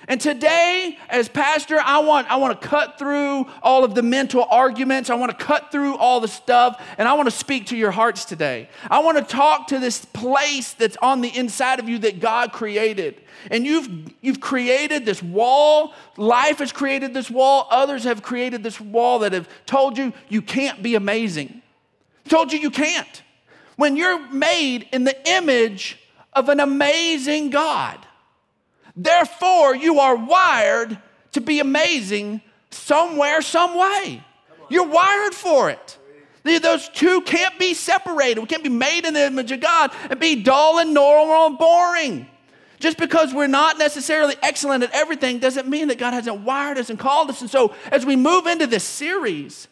And 0.09 0.21
today, 0.21 0.99
as 1.09 1.29
pastor, 1.29 1.79
I 1.83 1.99
want, 1.99 2.31
I 2.31 2.37
want 2.37 2.61
to 2.61 2.69
cut 2.69 2.97
through 2.97 3.47
all 3.61 3.83
of 3.83 3.97
the 3.97 4.03
mental 4.03 4.47
arguments. 4.49 5.11
I 5.11 5.17
want 5.17 5.37
to 5.37 5.45
cut 5.45 5.73
through 5.73 5.97
all 5.97 6.21
the 6.21 6.29
stuff, 6.29 6.81
and 6.97 7.09
I 7.09 7.15
want 7.15 7.27
to 7.27 7.35
speak 7.35 7.67
to 7.67 7.77
your 7.77 7.91
hearts 7.91 8.25
today. 8.25 8.69
I 8.89 9.01
want 9.01 9.19
to 9.19 9.25
talk 9.25 9.67
to 9.69 9.81
this 9.81 10.05
place 10.05 10.75
that's 10.75 10.97
on 11.03 11.23
the 11.23 11.37
inside 11.37 11.81
of 11.81 11.89
you 11.89 11.99
that 11.99 12.21
God 12.21 12.53
created. 12.53 13.21
And 13.51 13.67
you've, 13.67 14.13
you've 14.21 14.41
created 14.41 15.05
this 15.05 15.21
wall. 15.21 15.93
Life 16.17 16.59
has 16.59 16.71
created 16.71 17.13
this 17.13 17.29
wall. 17.29 17.67
Others 17.71 18.05
have 18.05 18.23
created 18.23 18.63
this 18.63 18.81
wall 18.81 19.19
that 19.21 19.33
have 19.33 19.49
told 19.67 19.99
you 19.99 20.13
you 20.29 20.41
can't 20.41 20.85
be 20.85 20.95
amazing, 20.95 21.63
told 22.29 22.53
you 22.53 22.61
you 22.61 22.71
can't. 22.71 23.23
When 23.75 23.97
you're 23.97 24.31
made 24.31 24.89
in 24.93 25.03
the 25.03 25.29
image 25.29 25.99
of 26.33 26.49
an 26.49 26.61
amazing 26.61 27.51
God. 27.51 28.06
Therefore, 28.97 29.77
you 29.77 30.01
are 30.01 30.17
wired 30.17 30.99
to 31.33 31.41
be 31.41 31.61
amazing 31.61 32.41
somewhere, 32.71 33.43
some 33.43 33.77
way. 33.77 34.23
You're 34.69 34.87
wired 34.87 35.35
for 35.35 35.71
it. 35.71 35.99
Those 36.45 36.89
two 36.89 37.21
can't 37.23 37.59
be 37.59 37.75
separated. 37.75 38.41
We 38.41 38.47
can't 38.47 38.63
be 38.63 38.69
made 38.69 39.05
in 39.05 39.15
the 39.15 39.27
image 39.27 39.51
of 39.53 39.61
God 39.61 39.93
and 40.09 40.19
be 40.19 40.43
dull 40.43 40.79
and 40.79 40.95
normal 40.95 41.47
and 41.47 41.59
boring. 41.59 42.27
Just 42.79 42.99
because 42.99 43.35
we're 43.35 43.47
not 43.47 43.79
necessarily 43.79 44.35
excellent 44.43 44.85
at 44.85 44.91
everything 44.93 45.39
doesn't 45.39 45.67
mean 45.67 45.89
that 45.89 45.99
God 45.99 46.13
hasn't 46.13 46.41
wired 46.43 46.79
us 46.79 46.91
and 46.91 46.99
called 46.99 47.31
us. 47.31 47.41
And 47.41 47.51
so, 47.51 47.75
as 47.91 48.05
we 48.05 48.17
move 48.17 48.47
into 48.47 48.67
this 48.67 48.85
series, 48.85 49.69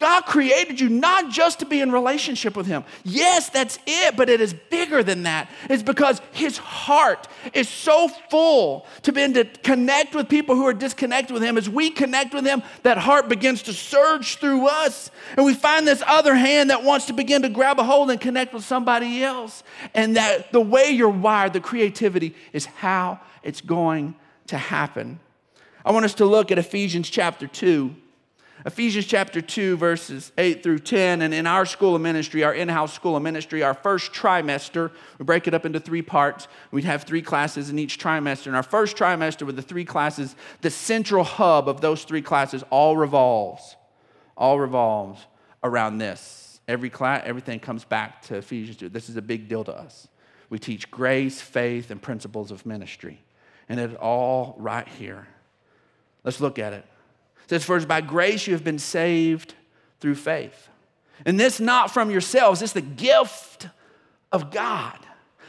God 0.00 0.24
created 0.24 0.80
you 0.80 0.88
not 0.88 1.30
just 1.30 1.58
to 1.58 1.66
be 1.66 1.82
in 1.82 1.92
relationship 1.92 2.56
with 2.56 2.66
Him. 2.66 2.84
Yes, 3.04 3.50
that's 3.50 3.78
it, 3.86 4.16
but 4.16 4.30
it 4.30 4.40
is 4.40 4.54
bigger 4.54 5.02
than 5.02 5.24
that. 5.24 5.50
It's 5.68 5.82
because 5.82 6.22
His 6.32 6.56
heart 6.56 7.28
is 7.52 7.68
so 7.68 8.08
full 8.30 8.86
to 9.02 9.12
be 9.12 9.30
to 9.34 9.44
connect 9.44 10.14
with 10.14 10.30
people 10.30 10.54
who 10.54 10.66
are 10.66 10.72
disconnected 10.72 11.34
with 11.34 11.42
Him. 11.42 11.58
As 11.58 11.68
we 11.68 11.90
connect 11.90 12.32
with 12.32 12.46
Him, 12.46 12.62
that 12.82 12.96
heart 12.96 13.28
begins 13.28 13.62
to 13.64 13.74
surge 13.74 14.36
through 14.36 14.66
us. 14.68 15.10
And 15.36 15.44
we 15.44 15.52
find 15.52 15.86
this 15.86 16.02
other 16.06 16.34
hand 16.34 16.70
that 16.70 16.82
wants 16.82 17.04
to 17.06 17.12
begin 17.12 17.42
to 17.42 17.50
grab 17.50 17.78
a 17.78 17.84
hold 17.84 18.10
and 18.10 18.18
connect 18.18 18.54
with 18.54 18.64
somebody 18.64 19.22
else. 19.22 19.62
And 19.92 20.16
that 20.16 20.50
the 20.50 20.62
way 20.62 20.88
you're 20.88 21.10
wired, 21.10 21.52
the 21.52 21.60
creativity, 21.60 22.34
is 22.54 22.64
how 22.64 23.20
it's 23.42 23.60
going 23.60 24.14
to 24.46 24.56
happen. 24.56 25.20
I 25.84 25.92
want 25.92 26.06
us 26.06 26.14
to 26.14 26.24
look 26.24 26.50
at 26.50 26.58
Ephesians 26.58 27.10
chapter 27.10 27.46
2. 27.46 27.94
Ephesians 28.66 29.06
chapter 29.06 29.40
2, 29.40 29.78
verses 29.78 30.32
8 30.36 30.62
through 30.62 30.80
10. 30.80 31.22
And 31.22 31.32
in 31.32 31.46
our 31.46 31.64
school 31.64 31.96
of 31.96 32.02
ministry, 32.02 32.44
our 32.44 32.52
in 32.52 32.68
house 32.68 32.92
school 32.92 33.16
of 33.16 33.22
ministry, 33.22 33.62
our 33.62 33.72
first 33.72 34.12
trimester, 34.12 34.90
we 35.18 35.24
break 35.24 35.48
it 35.48 35.54
up 35.54 35.64
into 35.64 35.80
three 35.80 36.02
parts. 36.02 36.46
We'd 36.70 36.84
have 36.84 37.04
three 37.04 37.22
classes 37.22 37.70
in 37.70 37.78
each 37.78 37.98
trimester. 37.98 38.48
And 38.48 38.56
our 38.56 38.62
first 38.62 38.96
trimester, 38.96 39.46
with 39.46 39.56
the 39.56 39.62
three 39.62 39.84
classes, 39.84 40.36
the 40.60 40.70
central 40.70 41.24
hub 41.24 41.68
of 41.68 41.80
those 41.80 42.04
three 42.04 42.20
classes 42.22 42.62
all 42.68 42.96
revolves, 42.96 43.76
all 44.36 44.60
revolves 44.60 45.24
around 45.64 45.98
this. 45.98 46.60
Every 46.68 46.90
class, 46.90 47.22
everything 47.24 47.60
comes 47.60 47.84
back 47.84 48.22
to 48.22 48.36
Ephesians 48.36 48.76
2. 48.76 48.90
This 48.90 49.08
is 49.08 49.16
a 49.16 49.22
big 49.22 49.48
deal 49.48 49.64
to 49.64 49.74
us. 49.74 50.06
We 50.50 50.58
teach 50.58 50.90
grace, 50.90 51.40
faith, 51.40 51.90
and 51.90 52.02
principles 52.02 52.50
of 52.50 52.66
ministry. 52.66 53.22
And 53.68 53.80
it's 53.80 53.94
all 53.94 54.54
right 54.58 54.86
here. 54.86 55.28
Let's 56.24 56.40
look 56.40 56.58
at 56.58 56.74
it 56.74 56.84
says, 57.50 57.64
For 57.64 57.80
by 57.84 58.00
grace 58.00 58.46
you 58.46 58.54
have 58.54 58.62
been 58.62 58.78
saved 58.78 59.54
through 59.98 60.14
faith. 60.14 60.68
And 61.26 61.38
this 61.38 61.58
not 61.58 61.90
from 61.90 62.10
yourselves, 62.10 62.62
it's 62.62 62.72
the 62.72 62.80
gift 62.80 63.68
of 64.30 64.52
God, 64.52 64.96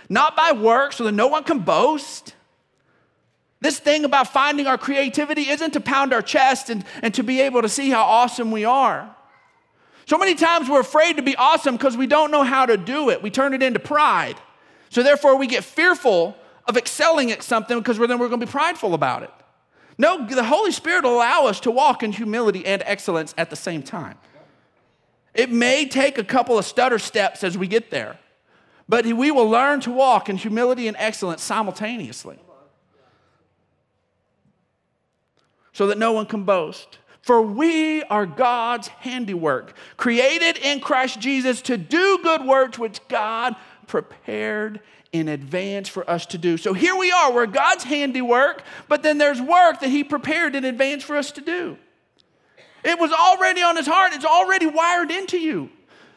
not 0.10 0.36
by 0.36 0.52
works 0.52 0.96
so 0.96 1.04
that 1.04 1.12
no 1.12 1.28
one 1.28 1.44
can 1.44 1.60
boast. 1.60 2.34
This 3.62 3.78
thing 3.78 4.04
about 4.04 4.34
finding 4.34 4.66
our 4.66 4.80
creativity 4.80 5.48
isn't 5.50 5.72
to 5.72 5.80
pound 5.80 6.12
our 6.12 6.24
chest 6.24 6.72
and, 6.72 6.84
and 7.04 7.14
to 7.14 7.22
be 7.22 7.40
able 7.42 7.62
to 7.62 7.70
see 7.70 7.92
how 7.92 8.02
awesome 8.02 8.50
we 8.50 8.66
are. 8.66 9.16
So 10.08 10.18
many 10.18 10.34
times 10.34 10.68
we're 10.68 10.82
afraid 10.82 11.18
to 11.18 11.22
be 11.22 11.36
awesome 11.36 11.78
because 11.78 11.96
we 11.96 12.08
don't 12.08 12.32
know 12.32 12.42
how 12.42 12.66
to 12.66 12.78
do 12.78 13.12
it. 13.12 13.22
We 13.22 13.30
turn 13.30 13.54
it 13.54 13.62
into 13.62 13.80
pride. 13.80 14.38
So 14.90 15.04
therefore, 15.04 15.38
we 15.38 15.46
get 15.46 15.64
fearful 15.64 16.36
of 16.68 16.76
excelling 16.76 17.32
at 17.32 17.44
something 17.44 17.78
because 17.78 18.00
then 18.00 18.18
we're 18.18 18.28
going 18.28 18.40
to 18.40 18.46
be 18.48 18.52
prideful 18.52 18.96
about 18.96 19.22
it. 19.22 19.32
No, 19.98 20.26
the 20.26 20.44
Holy 20.44 20.72
Spirit 20.72 21.04
will 21.04 21.18
allow 21.18 21.46
us 21.46 21.60
to 21.62 21.72
walk 21.72 22.04
in 22.04 22.12
humility 22.12 22.66
and 22.66 22.82
excellence 22.86 23.34
at 23.38 23.50
the 23.50 23.56
same 23.56 23.84
time. 23.84 24.18
It 25.34 25.52
may 25.52 25.86
take 25.86 26.18
a 26.18 26.24
couple 26.24 26.58
of 26.58 26.66
stutter 26.66 27.00
steps 27.00 27.44
as 27.44 27.58
we 27.58 27.68
get 27.68 27.92
there, 27.92 28.18
but 28.90 29.06
we 29.06 29.32
will 29.32 29.50
learn 29.50 29.80
to 29.82 29.92
walk 29.92 30.30
in 30.30 30.38
humility 30.38 30.88
and 30.88 30.98
excellence 30.98 31.42
simultaneously 31.42 32.40
so 35.74 35.88
that 35.88 35.98
no 35.98 36.12
one 36.12 36.26
can 36.26 36.44
boast. 36.44 36.98
For 37.22 37.42
we 37.42 38.02
are 38.04 38.26
God's 38.26 38.88
handiwork, 38.88 39.76
created 39.96 40.58
in 40.58 40.80
Christ 40.80 41.20
Jesus 41.20 41.62
to 41.64 41.78
do 41.78 42.20
good 42.24 42.44
works 42.46 42.80
which 42.80 43.00
God 43.08 43.56
prepared 43.92 44.80
in 45.12 45.28
advance 45.28 45.90
for 45.90 46.10
us 46.10 46.26
to 46.28 46.38
do. 46.38 46.56
So 46.56 46.72
here 46.72 46.96
we 46.96 47.12
are, 47.12 47.34
we're 47.34 47.46
God's 47.46 47.84
handiwork, 47.84 48.64
but 48.88 49.04
then 49.04 49.18
there's 49.18 49.42
work 49.42 49.82
that 49.82 49.90
He 49.90 50.06
prepared 50.06 50.56
in 50.56 50.64
advance 50.64 51.04
for 51.04 51.18
us 51.18 51.34
to 51.34 51.42
do. 51.42 51.78
It 52.86 52.98
was 52.98 53.12
already 53.12 53.62
on 53.62 53.76
His 53.76 53.86
heart, 53.86 54.14
it's 54.14 54.24
already 54.24 54.66
wired 54.66 55.12
into 55.12 55.38
you. 55.38 55.70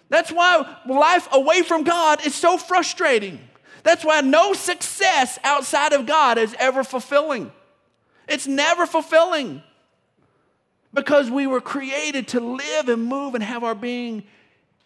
That's 0.09 0.31
why 0.31 0.76
life 0.87 1.26
away 1.33 1.62
from 1.62 1.83
God 1.83 2.25
is 2.25 2.37
so 2.37 2.59
frustrating. 2.59 3.40
That's 3.83 4.04
why 4.04 4.21
no 4.21 4.52
success 4.52 5.37
outside 5.43 5.93
of 5.93 6.07
God 6.07 6.38
is 6.38 6.54
ever 6.61 6.85
fulfilling. 6.85 7.50
It's 8.28 8.47
never 8.47 8.87
fulfilling 8.87 9.64
because 10.93 11.28
we 11.28 11.49
were 11.49 11.61
created 11.61 12.28
to 12.28 12.40
live 12.40 12.88
and 12.88 13.02
move 13.02 13.35
and 13.35 13.43
have 13.43 13.64
our 13.64 13.75
being 13.75 14.23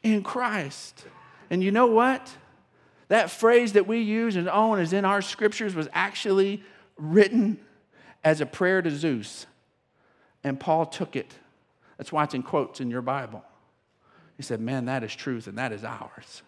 in 0.02 0.23
Christ. 0.23 1.04
And 1.50 1.62
you 1.62 1.71
know 1.71 1.87
what? 1.87 2.35
That 3.08 3.30
phrase 3.30 3.72
that 3.72 3.86
we 3.86 4.00
use 4.00 4.36
and 4.36 4.48
own 4.48 4.78
is 4.78 4.92
in 4.92 5.04
our 5.04 5.22
scriptures 5.22 5.74
was 5.74 5.88
actually 5.92 6.62
written 6.96 7.58
as 8.22 8.40
a 8.40 8.46
prayer 8.46 8.82
to 8.82 8.90
Zeus. 8.90 9.46
And 10.44 10.60
Paul 10.60 10.86
took 10.86 11.16
it. 11.16 11.34
That's 11.96 12.12
why 12.12 12.24
it's 12.24 12.34
in 12.34 12.42
quotes 12.42 12.80
in 12.80 12.90
your 12.90 13.02
Bible. 13.02 13.42
He 14.36 14.42
said, 14.42 14.60
Man, 14.60 14.84
that 14.84 15.02
is 15.02 15.14
truth 15.14 15.46
and 15.46 15.58
that 15.58 15.72
is 15.72 15.84
ours. 15.84 16.42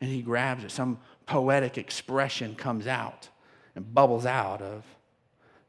And 0.00 0.10
he 0.10 0.22
grabs 0.22 0.62
it. 0.62 0.70
Some 0.70 0.98
poetic 1.26 1.78
expression 1.78 2.54
comes 2.54 2.86
out 2.86 3.28
and 3.74 3.94
bubbles 3.94 4.26
out 4.26 4.62
of 4.62 4.84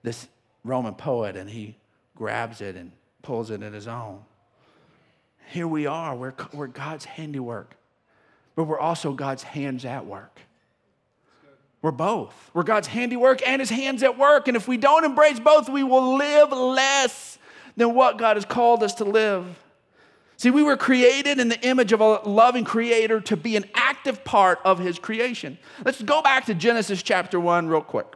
this 0.03 0.27
Roman 0.63 0.93
poet, 0.93 1.35
and 1.35 1.49
he 1.49 1.77
grabs 2.15 2.61
it 2.61 2.75
and 2.75 2.91
pulls 3.21 3.49
it 3.49 3.63
in 3.63 3.73
his 3.73 3.87
own. 3.87 4.19
Here 5.47 5.67
we 5.67 5.87
are, 5.87 6.15
we're, 6.15 6.33
we're 6.53 6.67
God's 6.67 7.05
handiwork 7.05 7.75
but 8.59 8.65
we're 8.65 8.77
also 8.77 9.13
God's 9.13 9.41
hands 9.41 9.85
at 9.85 10.05
work. 10.05 10.37
We're 11.81 11.91
both. 11.91 12.51
We're 12.53 12.63
God's 12.63 12.89
handiwork 12.89 13.39
and 13.47 13.61
his 13.61 13.69
hands 13.69 14.03
at 14.03 14.17
work. 14.17 14.49
And 14.49 14.57
if 14.57 14.67
we 14.67 14.75
don't 14.75 15.05
embrace 15.05 15.39
both, 15.39 15.69
we 15.69 15.81
will 15.81 16.17
live 16.17 16.51
less 16.51 17.39
than 17.77 17.93
what 17.93 18.17
God 18.17 18.35
has 18.35 18.43
called 18.43 18.83
us 18.83 18.95
to 18.95 19.05
live. 19.05 19.45
See, 20.35 20.51
we 20.51 20.61
were 20.61 20.75
created 20.75 21.39
in 21.39 21.47
the 21.47 21.65
image 21.65 21.93
of 21.93 22.01
a 22.01 22.15
loving 22.27 22.65
creator 22.65 23.21
to 23.21 23.37
be 23.37 23.55
an 23.55 23.63
active 23.75 24.25
part 24.25 24.59
of 24.65 24.77
his 24.77 24.99
creation. 24.99 25.57
Let's 25.85 26.01
go 26.01 26.21
back 26.21 26.43
to 26.47 26.53
Genesis 26.53 27.01
chapter 27.01 27.39
1 27.39 27.69
real 27.69 27.79
quick. 27.79 28.07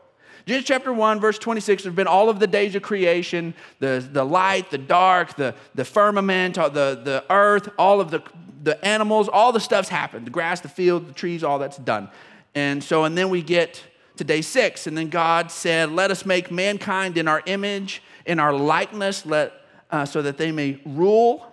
Genesis 0.45 0.67
chapter 0.67 0.91
1, 0.91 1.21
verse 1.21 1.39
26, 1.39 1.83
there's 1.83 1.95
been 1.95 2.05
all 2.05 2.29
of 2.29 2.39
the 2.39 2.47
days 2.47 2.75
of 2.75 2.81
creation 2.81 3.53
the, 3.79 4.05
the 4.11 4.25
light, 4.25 4.69
the 4.71 4.77
dark, 4.77 5.35
the, 5.37 5.55
the 5.73 5.85
firmament, 5.85 6.55
the, 6.55 6.69
the 6.69 7.23
earth, 7.29 7.69
all 7.77 8.01
of 8.01 8.11
the, 8.11 8.21
the 8.61 8.83
animals, 8.83 9.29
all 9.29 9.53
the 9.53 9.59
stuff's 9.59 9.87
happened 9.87 10.27
the 10.27 10.31
grass, 10.31 10.59
the 10.59 10.67
field, 10.67 11.07
the 11.07 11.13
trees, 11.13 11.45
all 11.45 11.59
that's 11.59 11.77
done. 11.77 12.09
And 12.55 12.83
so, 12.83 13.05
and 13.05 13.17
then 13.17 13.29
we 13.29 13.41
get 13.41 13.81
to 14.17 14.23
day 14.25 14.41
six, 14.41 14.85
and 14.85 14.97
then 14.97 15.09
God 15.09 15.49
said, 15.49 15.91
Let 15.91 16.11
us 16.11 16.25
make 16.25 16.51
mankind 16.51 17.17
in 17.17 17.27
our 17.27 17.41
image, 17.45 18.03
in 18.25 18.37
our 18.37 18.53
likeness, 18.53 19.25
let, 19.25 19.53
uh, 19.91 20.05
so 20.05 20.21
that 20.21 20.37
they 20.37 20.51
may 20.51 20.81
rule 20.85 21.47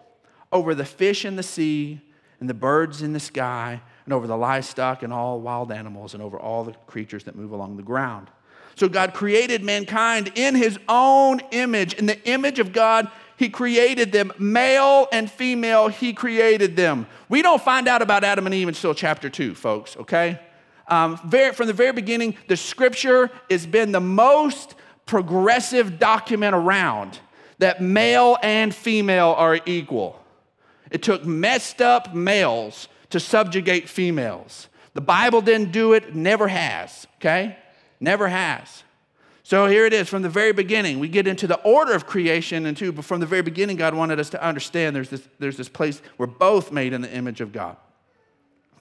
over 0.53 0.75
the 0.75 0.85
fish 0.85 1.25
in 1.25 1.37
the 1.37 1.43
sea 1.45 2.01
and 2.41 2.51
the 2.51 2.55
birds 2.55 3.03
in 3.03 3.13
the 3.13 3.21
sky, 3.21 3.81
and 4.05 4.15
over 4.15 4.27
the 4.27 4.37
livestock 4.37 5.03
and 5.03 5.13
all 5.13 5.41
wild 5.41 5.71
animals, 5.71 6.15
and 6.15 6.23
over 6.23 6.39
all 6.39 6.65
the 6.65 6.73
creatures 6.87 7.25
that 7.25 7.37
move 7.37 7.53
along 7.53 7.77
the 7.77 7.83
ground. 7.83 8.29
So 8.81 8.89
God 8.89 9.13
created 9.13 9.63
mankind 9.63 10.33
in 10.37 10.55
his 10.55 10.79
own 10.89 11.41
image. 11.51 11.93
In 11.93 12.07
the 12.07 12.19
image 12.27 12.59
of 12.59 12.73
God, 12.73 13.11
he 13.37 13.51
created 13.51 14.11
them, 14.11 14.33
male 14.39 15.07
and 15.13 15.31
female, 15.31 15.89
He 15.89 16.15
created 16.15 16.77
them. 16.77 17.07
We 17.29 17.43
don't 17.43 17.61
find 17.61 17.89
out 17.89 18.01
about 18.01 18.25
Adam 18.25 18.47
and 18.47 18.55
Eve 18.55 18.69
until 18.69 18.95
chapter 18.95 19.29
2, 19.29 19.55
folks, 19.55 19.99
okay? 19.99 20.41
Um, 20.89 21.21
very, 21.27 21.53
from 21.53 21.67
the 21.67 21.75
very 21.75 21.93
beginning, 21.93 22.39
the 22.49 22.57
scripture 22.57 23.31
has 23.51 23.67
been 23.67 23.93
the 23.93 24.01
most 24.01 24.75
progressive 25.05 25.99
document 25.99 26.55
around 26.55 27.19
that 27.59 27.83
male 27.83 28.39
and 28.43 28.75
female 28.75 29.35
are 29.37 29.61
equal. 29.67 30.19
It 30.91 31.03
took 31.03 31.27
messed 31.27 31.83
up 31.83 32.15
males 32.15 32.89
to 33.11 33.21
subjugate 33.21 33.91
females. 33.91 34.69
The 34.95 35.03
Bible 35.03 35.43
didn't 35.43 35.71
do 35.73 35.93
it, 35.93 36.15
never 36.15 36.49
has, 36.49 37.07
okay? 37.17 37.59
Never 38.01 38.29
has. 38.29 38.83
So 39.43 39.67
here 39.67 39.85
it 39.85 39.93
is 39.93 40.09
from 40.09 40.23
the 40.23 40.29
very 40.29 40.53
beginning. 40.53 40.99
We 41.01 41.09
get 41.09 41.27
into 41.27 41.47
the 41.47 41.61
order 41.63 41.93
of 41.93 42.07
creation 42.07 42.67
and 42.67 42.77
two, 42.77 42.93
but 42.93 43.05
from 43.05 43.21
the 43.21 43.27
very 43.27 43.43
beginning, 43.43 43.77
God 43.77 43.95
wanted 43.95 44.21
us 44.21 44.31
to 44.31 44.43
understand 44.43 44.95
there's 44.95 45.11
this, 45.11 45.27
there's 45.39 45.57
this 45.57 45.69
place 45.69 46.01
we're 46.19 46.27
both 46.27 46.73
made 46.73 46.93
in 46.93 47.01
the 47.01 47.13
image 47.13 47.41
of 47.41 47.53
God. 47.53 47.77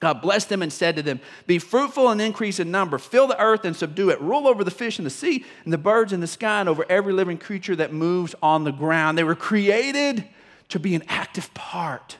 God 0.00 0.22
blessed 0.22 0.48
them 0.48 0.62
and 0.62 0.72
said 0.72 0.96
to 0.96 1.02
them, 1.02 1.20
Be 1.46 1.58
fruitful 1.58 2.08
and 2.08 2.20
increase 2.20 2.58
in 2.58 2.70
number, 2.70 2.96
fill 2.96 3.26
the 3.26 3.40
earth 3.40 3.66
and 3.66 3.76
subdue 3.76 4.08
it, 4.08 4.20
rule 4.20 4.48
over 4.48 4.64
the 4.64 4.70
fish 4.70 4.98
in 4.98 5.04
the 5.04 5.10
sea 5.10 5.44
and 5.64 5.72
the 5.72 5.78
birds 5.78 6.12
in 6.12 6.20
the 6.20 6.26
sky 6.26 6.60
and 6.60 6.68
over 6.68 6.86
every 6.88 7.12
living 7.12 7.36
creature 7.36 7.76
that 7.76 7.92
moves 7.92 8.34
on 8.42 8.64
the 8.64 8.72
ground. 8.72 9.18
They 9.18 9.24
were 9.24 9.34
created 9.34 10.26
to 10.70 10.78
be 10.78 10.94
an 10.94 11.02
active 11.08 11.52
part 11.52 12.16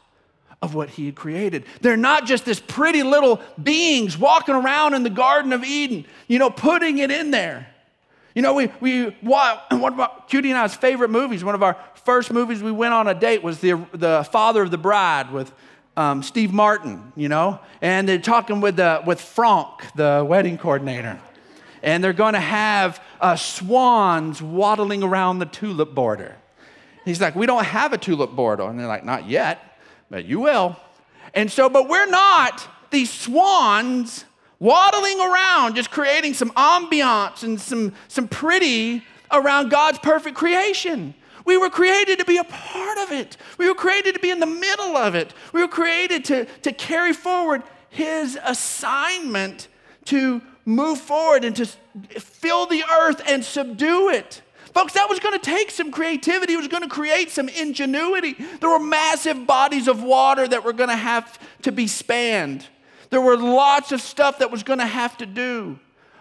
of 0.62 0.74
what 0.74 0.90
He 0.90 1.06
had 1.06 1.14
created. 1.14 1.64
They're 1.80 1.96
not 1.96 2.26
just 2.26 2.44
this 2.44 2.60
pretty 2.60 3.02
little 3.02 3.40
beings 3.62 4.18
walking 4.18 4.54
around 4.54 4.94
in 4.94 5.02
the 5.02 5.10
Garden 5.10 5.52
of 5.52 5.64
Eden, 5.64 6.04
you 6.28 6.38
know, 6.38 6.50
putting 6.50 6.98
it 6.98 7.10
in 7.10 7.30
there. 7.30 7.66
You 8.34 8.42
know, 8.42 8.54
we, 8.54 8.70
we 8.80 9.04
one 9.20 9.58
of 9.70 10.00
our, 10.00 10.22
Cutie 10.28 10.50
and 10.50 10.58
I's 10.58 10.74
favorite 10.74 11.10
movies, 11.10 11.42
one 11.42 11.54
of 11.54 11.62
our 11.62 11.76
first 12.04 12.32
movies 12.32 12.62
we 12.62 12.72
went 12.72 12.94
on 12.94 13.08
a 13.08 13.14
date 13.14 13.42
was 13.42 13.60
the, 13.60 13.84
the 13.92 14.26
Father 14.30 14.62
of 14.62 14.70
the 14.70 14.78
Bride 14.78 15.32
with 15.32 15.52
um, 15.96 16.22
Steve 16.22 16.52
Martin, 16.52 17.12
you 17.16 17.28
know, 17.28 17.58
and 17.82 18.08
they're 18.08 18.18
talking 18.18 18.60
with, 18.60 18.76
the, 18.76 19.02
with 19.06 19.20
Franck, 19.20 19.66
the 19.96 20.24
wedding 20.26 20.56
coordinator. 20.56 21.20
and 21.82 22.02
they're 22.02 22.12
going 22.12 22.34
to 22.34 22.40
have 22.40 23.02
uh, 23.20 23.36
swans 23.36 24.40
waddling 24.40 25.02
around 25.02 25.40
the 25.40 25.46
tulip 25.46 25.94
border. 25.94 26.36
He's 27.04 27.20
like, 27.20 27.34
We 27.34 27.46
don't 27.46 27.64
have 27.64 27.92
a 27.92 27.98
tulip 27.98 28.32
border. 28.32 28.64
And 28.64 28.78
they're 28.78 28.86
like, 28.86 29.04
Not 29.04 29.28
yet, 29.28 29.69
but 30.10 30.24
you 30.24 30.40
will. 30.40 30.76
And 31.32 31.50
so, 31.50 31.68
but 31.68 31.88
we're 31.88 32.10
not 32.10 32.68
these 32.90 33.10
swans 33.10 34.24
waddling 34.58 35.20
around, 35.20 35.76
just 35.76 35.90
creating 35.90 36.34
some 36.34 36.50
ambiance 36.50 37.42
and 37.42 37.60
some, 37.60 37.94
some 38.08 38.28
pretty 38.28 39.02
around 39.30 39.70
God's 39.70 39.98
perfect 40.00 40.36
creation. 40.36 41.14
We 41.44 41.56
were 41.56 41.70
created 41.70 42.18
to 42.18 42.24
be 42.24 42.36
a 42.36 42.44
part 42.44 42.98
of 42.98 43.12
it. 43.12 43.36
We 43.56 43.68
were 43.68 43.74
created 43.74 44.14
to 44.14 44.20
be 44.20 44.30
in 44.30 44.40
the 44.40 44.46
middle 44.46 44.96
of 44.96 45.14
it. 45.14 45.32
We 45.52 45.62
were 45.62 45.68
created 45.68 46.24
to, 46.26 46.44
to 46.44 46.72
carry 46.72 47.12
forward 47.12 47.62
His 47.88 48.38
assignment 48.44 49.68
to 50.06 50.42
move 50.64 51.00
forward 51.00 51.44
and 51.44 51.56
to 51.56 51.66
fill 52.18 52.66
the 52.66 52.84
earth 53.00 53.22
and 53.26 53.44
subdue 53.44 54.10
it. 54.10 54.42
Folks, 54.72 54.92
that 54.92 55.08
was 55.08 55.18
going 55.18 55.38
to 55.38 55.44
take 55.44 55.70
some 55.70 55.90
creativity. 55.90 56.54
It 56.54 56.58
was 56.58 56.68
going 56.68 56.82
to 56.82 56.88
create 56.88 57.30
some 57.30 57.48
ingenuity. 57.48 58.36
There 58.60 58.70
were 58.70 58.78
massive 58.78 59.46
bodies 59.46 59.88
of 59.88 60.02
water 60.02 60.46
that 60.46 60.64
were 60.64 60.72
going 60.72 60.90
to 60.90 60.96
have 60.96 61.38
to 61.62 61.72
be 61.72 61.86
spanned. 61.86 62.66
There 63.10 63.20
were 63.20 63.36
lots 63.36 63.90
of 63.92 64.00
stuff 64.00 64.38
that 64.38 64.50
was 64.50 64.62
going 64.62 64.78
to 64.78 64.86
have 64.86 65.16
to 65.18 65.26
do. 65.26 65.78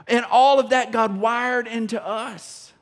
And 0.07 0.25
all 0.25 0.59
of 0.59 0.71
that 0.71 0.91
God 0.91 1.17
wired 1.17 1.67
into 1.67 2.03
us. 2.03 2.73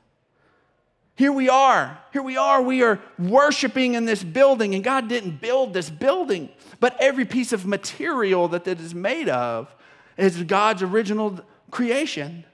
Here 1.14 1.32
we 1.32 1.48
are. 1.48 1.98
Here 2.12 2.22
we 2.22 2.36
are. 2.36 2.62
We 2.62 2.82
are 2.82 3.00
worshiping 3.18 3.94
in 3.94 4.04
this 4.04 4.22
building, 4.22 4.76
and 4.76 4.84
God 4.84 5.08
didn't 5.08 5.40
build 5.40 5.74
this 5.74 5.90
building, 5.90 6.48
but 6.78 6.96
every 7.00 7.24
piece 7.24 7.52
of 7.52 7.66
material 7.66 8.46
that 8.48 8.68
it 8.68 8.80
is 8.80 8.94
made 8.94 9.28
of 9.28 9.74
is 10.16 10.40
God's 10.44 10.82
original 10.82 11.40
creation. 11.72 12.44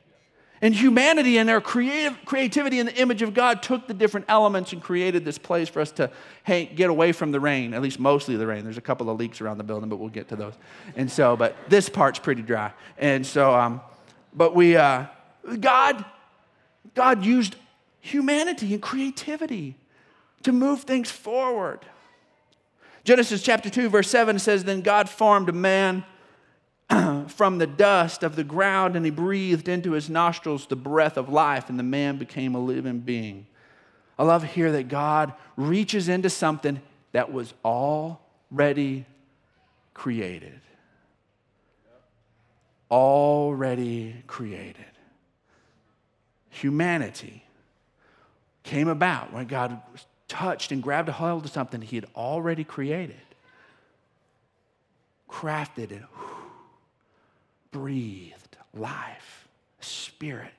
And 0.64 0.75
humanity 0.75 1.37
and 1.37 1.47
their 1.47 1.61
creative, 1.61 2.16
creativity 2.25 2.80
in 2.80 2.87
the 2.87 2.94
image 2.94 3.21
of 3.21 3.35
God 3.35 3.62
took 3.62 3.87
the 3.87 3.92
different 3.92 4.25
elements 4.30 4.73
and 4.73 4.83
created 4.83 5.23
this 5.23 5.37
place 5.37 5.68
for 5.68 5.83
us 5.83 5.92
to 5.92 6.11
get 6.47 6.88
away 6.88 7.12
from 7.12 7.33
the 7.33 7.38
rain, 7.38 7.75
at 7.75 7.83
least 7.83 8.00
mostly 8.00 8.35
the 8.37 8.47
rain. 8.47 8.64
There's 8.64 8.78
a 8.78 8.80
couple 8.80 9.11
of 9.11 9.18
leaks 9.18 9.42
around 9.42 9.59
the 9.59 9.64
building, 9.64 9.90
but 9.90 9.99
we'll 9.99 10.09
get 10.09 10.30
to 10.30 10.37
those. 10.37 10.54
And 10.97 11.12
so, 11.12 11.37
but 11.37 11.54
this 11.68 11.90
part's 11.90 12.18
pretty 12.18 12.40
dry. 12.40 12.73
And 12.97 13.26
so, 13.26 13.54
um, 13.54 13.83
but 14.33 14.54
we, 14.54 14.75
uh, 14.75 15.04
God, 15.61 16.02
God 16.94 17.26
used 17.26 17.56
humanity 18.00 18.73
and 18.73 18.83
creativity 18.83 19.76
to 20.44 20.52
move 20.52 20.85
things 20.85 21.11
forward. 21.11 21.80
Genesis 23.04 23.42
chapter 23.42 23.68
2, 23.68 23.90
verse 23.90 24.09
7 24.09 24.38
says, 24.38 24.64
Then 24.64 24.80
God 24.80 25.11
formed 25.11 25.50
a 25.50 25.52
man 25.52 26.06
from 27.29 27.59
the 27.59 27.67
dust 27.67 28.23
of 28.23 28.37
the 28.37 28.45
ground, 28.45 28.97
and 28.97 29.05
he 29.05 29.11
breathed 29.11 29.69
into 29.69 29.93
his 29.93 30.11
nostrils 30.11 30.67
the 30.67 30.76
breath 30.76 31.17
of 31.17 31.29
life, 31.29 31.69
and 31.69 31.79
the 31.79 31.85
man 31.85 32.19
became 32.19 32.55
a 32.55 32.59
living 32.59 33.00
being. 33.00 33.47
I 34.19 34.25
love 34.25 34.45
here 34.45 34.73
that 34.73 34.88
God 34.88 35.33
reaches 35.57 36.09
into 36.09 36.31
something 36.31 36.81
that 37.12 37.33
was 37.33 37.55
already 37.64 39.07
created. 39.93 40.61
Already 42.91 44.23
created. 44.26 44.85
Humanity 46.50 47.45
came 48.62 48.88
about 48.88 49.33
when 49.33 49.47
God 49.47 49.81
touched 50.29 50.73
and 50.73 50.83
grabbed 50.83 51.09
a 51.09 51.12
hold 51.12 51.45
of 51.45 51.50
something 51.50 51.81
he 51.81 51.97
had 51.97 52.07
already 52.14 52.64
created, 52.64 53.17
crafted, 55.29 55.91
and 55.91 56.05
breathed 57.75 58.57
life, 58.73 59.49
spirit 59.81 60.52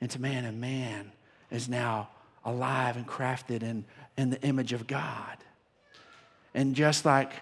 into 0.00 0.20
man, 0.20 0.44
and 0.44 0.60
man 0.60 1.10
is 1.50 1.68
now 1.68 2.08
alive 2.44 2.96
and 2.96 3.04
crafted 3.04 3.64
in, 3.64 3.84
in 4.16 4.30
the 4.30 4.40
image 4.42 4.72
of 4.72 4.86
God. 4.86 5.38
And 6.54 6.76
just 6.76 7.04
like 7.04 7.32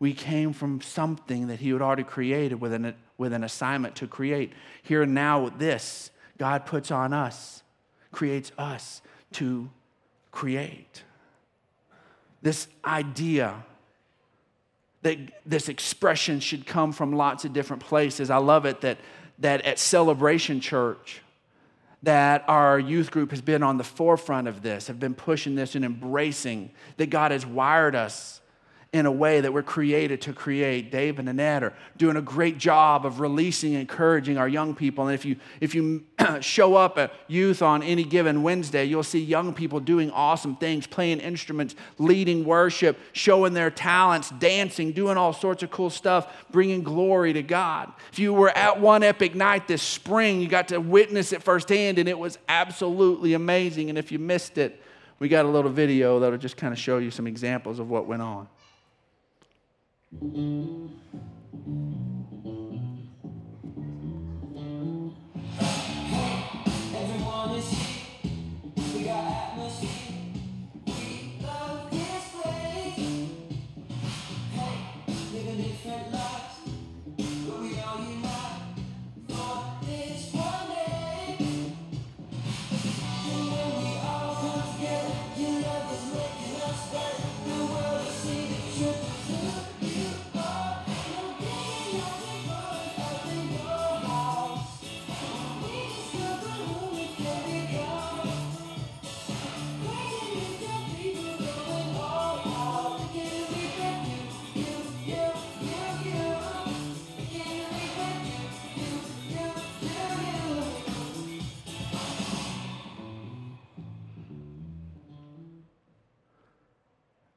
we 0.00 0.12
came 0.12 0.52
from 0.52 0.80
something 0.80 1.46
that 1.46 1.60
He 1.60 1.70
had 1.70 1.80
already 1.80 2.02
created 2.02 2.60
with 2.60 2.72
an, 2.72 2.92
with 3.16 3.32
an 3.32 3.44
assignment 3.44 3.94
to 3.96 4.08
create, 4.08 4.52
here 4.82 5.02
and 5.02 5.14
now 5.14 5.44
with 5.44 5.60
this, 5.60 6.10
God 6.36 6.66
puts 6.66 6.90
on 6.90 7.12
us, 7.12 7.62
creates 8.10 8.50
us 8.58 9.00
to 9.34 9.70
create. 10.32 11.04
This 12.42 12.66
idea 12.84 13.62
that 15.02 15.18
this 15.46 15.68
expression 15.68 16.40
should 16.40 16.66
come 16.66 16.92
from 16.92 17.12
lots 17.12 17.44
of 17.44 17.52
different 17.52 17.82
places. 17.82 18.30
I 18.30 18.36
love 18.36 18.66
it 18.66 18.82
that, 18.82 18.98
that 19.38 19.62
at 19.62 19.78
Celebration 19.78 20.60
Church, 20.60 21.22
that 22.02 22.44
our 22.48 22.78
youth 22.78 23.10
group 23.10 23.30
has 23.30 23.40
been 23.40 23.62
on 23.62 23.76
the 23.76 23.84
forefront 23.84 24.48
of 24.48 24.62
this, 24.62 24.86
have 24.86 25.00
been 25.00 25.14
pushing 25.14 25.54
this 25.54 25.74
and 25.74 25.84
embracing 25.84 26.70
that 26.96 27.10
God 27.10 27.30
has 27.30 27.44
wired 27.44 27.94
us 27.94 28.39
in 28.92 29.06
a 29.06 29.12
way 29.12 29.40
that 29.40 29.52
we're 29.52 29.62
created 29.62 30.20
to 30.20 30.32
create. 30.32 30.90
Dave 30.90 31.20
and 31.20 31.28
Annette 31.28 31.62
are 31.62 31.72
doing 31.96 32.16
a 32.16 32.22
great 32.22 32.58
job 32.58 33.06
of 33.06 33.20
releasing 33.20 33.74
and 33.74 33.82
encouraging 33.82 34.36
our 34.36 34.48
young 34.48 34.74
people. 34.74 35.06
And 35.06 35.14
if 35.14 35.24
you, 35.24 35.36
if 35.60 35.76
you 35.76 36.04
show 36.40 36.74
up 36.74 36.98
at 36.98 37.12
youth 37.28 37.62
on 37.62 37.84
any 37.84 38.02
given 38.02 38.42
Wednesday, 38.42 38.84
you'll 38.84 39.04
see 39.04 39.20
young 39.20 39.54
people 39.54 39.78
doing 39.78 40.10
awesome 40.10 40.56
things, 40.56 40.88
playing 40.88 41.20
instruments, 41.20 41.76
leading 41.98 42.44
worship, 42.44 42.98
showing 43.12 43.54
their 43.54 43.70
talents, 43.70 44.30
dancing, 44.40 44.90
doing 44.90 45.16
all 45.16 45.32
sorts 45.32 45.62
of 45.62 45.70
cool 45.70 45.90
stuff, 45.90 46.46
bringing 46.50 46.82
glory 46.82 47.32
to 47.32 47.44
God. 47.44 47.92
If 48.10 48.18
you 48.18 48.34
were 48.34 48.50
at 48.58 48.80
one 48.80 49.04
epic 49.04 49.36
night 49.36 49.68
this 49.68 49.82
spring, 49.82 50.40
you 50.40 50.48
got 50.48 50.66
to 50.68 50.78
witness 50.78 51.32
it 51.32 51.44
firsthand, 51.44 52.00
and 52.00 52.08
it 52.08 52.18
was 52.18 52.38
absolutely 52.48 53.34
amazing. 53.34 53.88
And 53.88 53.96
if 53.96 54.10
you 54.10 54.18
missed 54.18 54.58
it, 54.58 54.82
we 55.20 55.28
got 55.28 55.44
a 55.44 55.48
little 55.48 55.70
video 55.70 56.18
that'll 56.18 56.38
just 56.38 56.56
kind 56.56 56.72
of 56.72 56.78
show 56.78 56.98
you 56.98 57.12
some 57.12 57.28
examples 57.28 57.78
of 57.78 57.88
what 57.88 58.06
went 58.08 58.22
on. 58.22 58.48
Everyone 60.12 60.90
is 61.64 62.09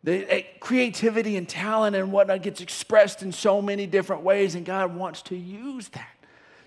The 0.03 0.31
eh, 0.31 0.41
creativity 0.59 1.37
and 1.37 1.47
talent 1.47 1.95
and 1.95 2.11
whatnot 2.11 2.41
gets 2.41 2.61
expressed 2.61 3.23
in 3.23 3.31
so 3.31 3.61
many 3.61 3.87
different 3.87 4.23
ways, 4.23 4.55
and 4.55 4.65
God 4.65 4.95
wants 4.95 5.21
to 5.23 5.35
use 5.35 5.87
that 5.89 6.11